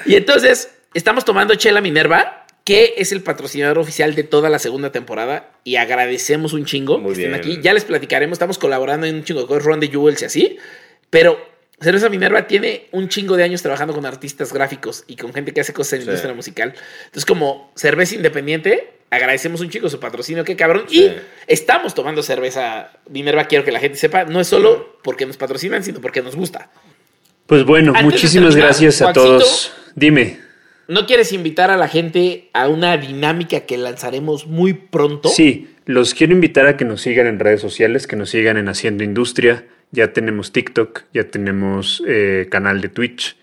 [0.06, 4.92] Y entonces, estamos tomando Chela Minerva, que es el patrocinador oficial de toda la segunda
[4.92, 5.52] temporada.
[5.64, 7.56] Y agradecemos un chingo Muy que estén bien.
[7.56, 7.62] aquí.
[7.64, 10.58] Ya les platicaremos, estamos colaborando en un chingo de cosas, Ron de Jewels y así.
[11.10, 11.40] Pero
[11.82, 15.62] Cerveza Minerva tiene un chingo de años trabajando con artistas gráficos y con gente que
[15.62, 16.10] hace cosas en la Sí.
[16.10, 16.74] industria musical.
[17.06, 20.84] Entonces, como cerveza independiente, agradecemos un chico su patrocinio, qué cabrón.
[20.90, 21.06] Sí.
[21.06, 21.16] Y
[21.48, 24.26] estamos tomando cerveza Minerva, quiero que la gente sepa.
[24.26, 26.70] No es solo porque nos patrocinan, sino porque nos gusta.
[27.48, 29.26] Pues bueno, Antes muchísimas terminar, gracias a Juancito.
[29.26, 29.72] todos.
[29.96, 30.40] Dime.
[30.88, 35.30] ¿No quieres invitar a la gente a una dinámica que lanzaremos muy pronto?
[35.30, 38.68] Sí, los quiero invitar a que nos sigan en redes sociales, que nos sigan en
[38.70, 39.66] Haciendo Industria.
[39.92, 43.36] Ya tenemos TikTok, ya tenemos eh, canal de Twitch,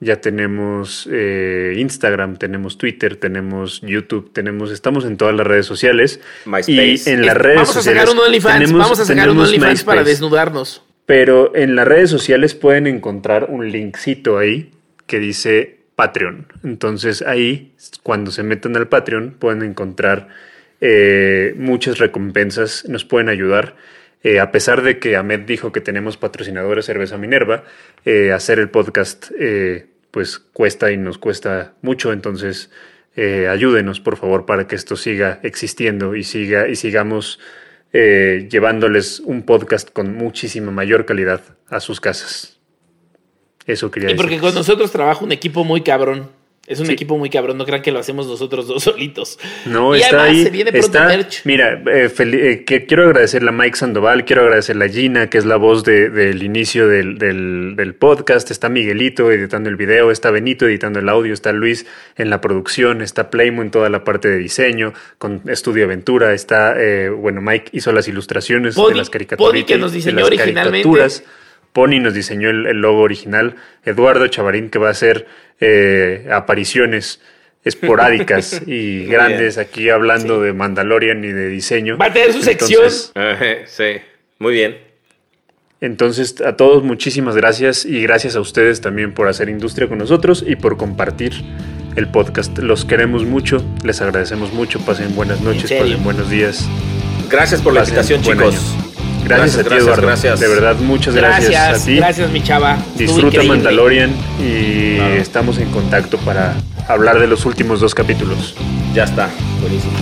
[0.00, 6.20] ya tenemos eh, Instagram, tenemos Twitter, tenemos YouTube, tenemos, estamos en todas las redes sociales.
[6.44, 6.74] MySpace.
[7.10, 8.02] Y en Es- las redes vamos a sociales.
[8.02, 10.82] sacar un OnlyFans, tenemos- vamos a sacar un OnlyFans para desnudarnos.
[11.06, 14.72] Pero en las redes sociales pueden encontrar un linkcito ahí
[15.06, 16.46] que dice Patreon.
[16.64, 20.28] Entonces ahí, cuando se metan al Patreon, pueden encontrar
[20.80, 23.74] eh, muchas recompensas, nos pueden ayudar.
[24.24, 27.62] Eh, a pesar de que Ahmed dijo que tenemos patrocinadores Cerveza Minerva,
[28.04, 29.30] eh, hacer el podcast
[30.10, 32.70] pues cuesta y nos cuesta mucho, entonces
[33.16, 37.38] ayúdenos por favor para que esto siga existiendo y siga y sigamos
[37.92, 42.58] llevándoles un podcast con muchísima mayor calidad a sus casas.
[43.66, 44.18] Eso quería decir.
[44.18, 46.28] Y porque con nosotros trabaja un equipo muy cabrón.
[46.66, 49.38] Es un equipo muy cabrón, no crean que lo hacemos nosotros dos solitos.
[49.66, 50.44] No, está ahí.
[50.44, 51.42] Se viene pronto merch.
[51.44, 55.44] Mira, eh, eh, que quiero agradecerle a Mike Sandoval, quiero agradecerle a Gina, que es
[55.44, 58.50] la voz del inicio del, del, podcast.
[58.50, 61.86] Está Miguelito editando el video, está Benito editando el audio, está Luis
[62.16, 66.80] en la producción, está Playmo en toda la parte de diseño, con Estudio Aventura, está,
[66.80, 69.64] eh, bueno, Mike hizo las ilustraciones de las caricaturas.
[69.64, 70.88] que nos diseñó originalmente.
[71.74, 75.26] Pony nos diseñó el, logo original, Eduardo Chavarín que va a hacer
[75.60, 77.20] eh, apariciones
[77.64, 81.98] esporádicas y grandes aquí hablando de Mandalorian y de diseño.
[81.98, 82.88] Va a tener su sección.
[83.66, 83.84] sí,
[84.38, 84.78] muy bien.
[85.80, 90.44] Entonces, a todos muchísimas gracias y gracias a ustedes también por hacer industria con nosotros
[90.46, 91.32] y por compartir
[91.96, 92.56] el podcast.
[92.58, 96.68] Los queremos mucho, les agradecemos mucho, pasen buenas noches, pasen buenos días.
[97.28, 98.93] Gracias por la invitación, chicos.
[99.24, 100.06] Gracias, a ti, Eduardo.
[100.06, 100.40] Gracias.
[100.40, 101.96] De verdad, muchas gracias, a ti.
[101.96, 102.78] Gracias, mi chava.
[102.96, 106.54] Disfruta Mandalorian y estamos en contacto para
[106.88, 108.54] hablar de los últimos dos capítulos.
[108.92, 109.92] Ya está, buenísimo.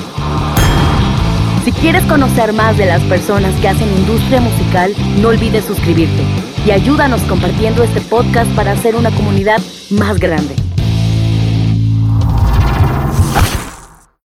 [1.64, 6.22] Si quieres conocer más de las personas que hacen industria musical, no olvides suscribirte
[6.66, 9.60] y ayúdanos compartiendo este podcast para hacer una comunidad
[9.90, 10.56] más grande.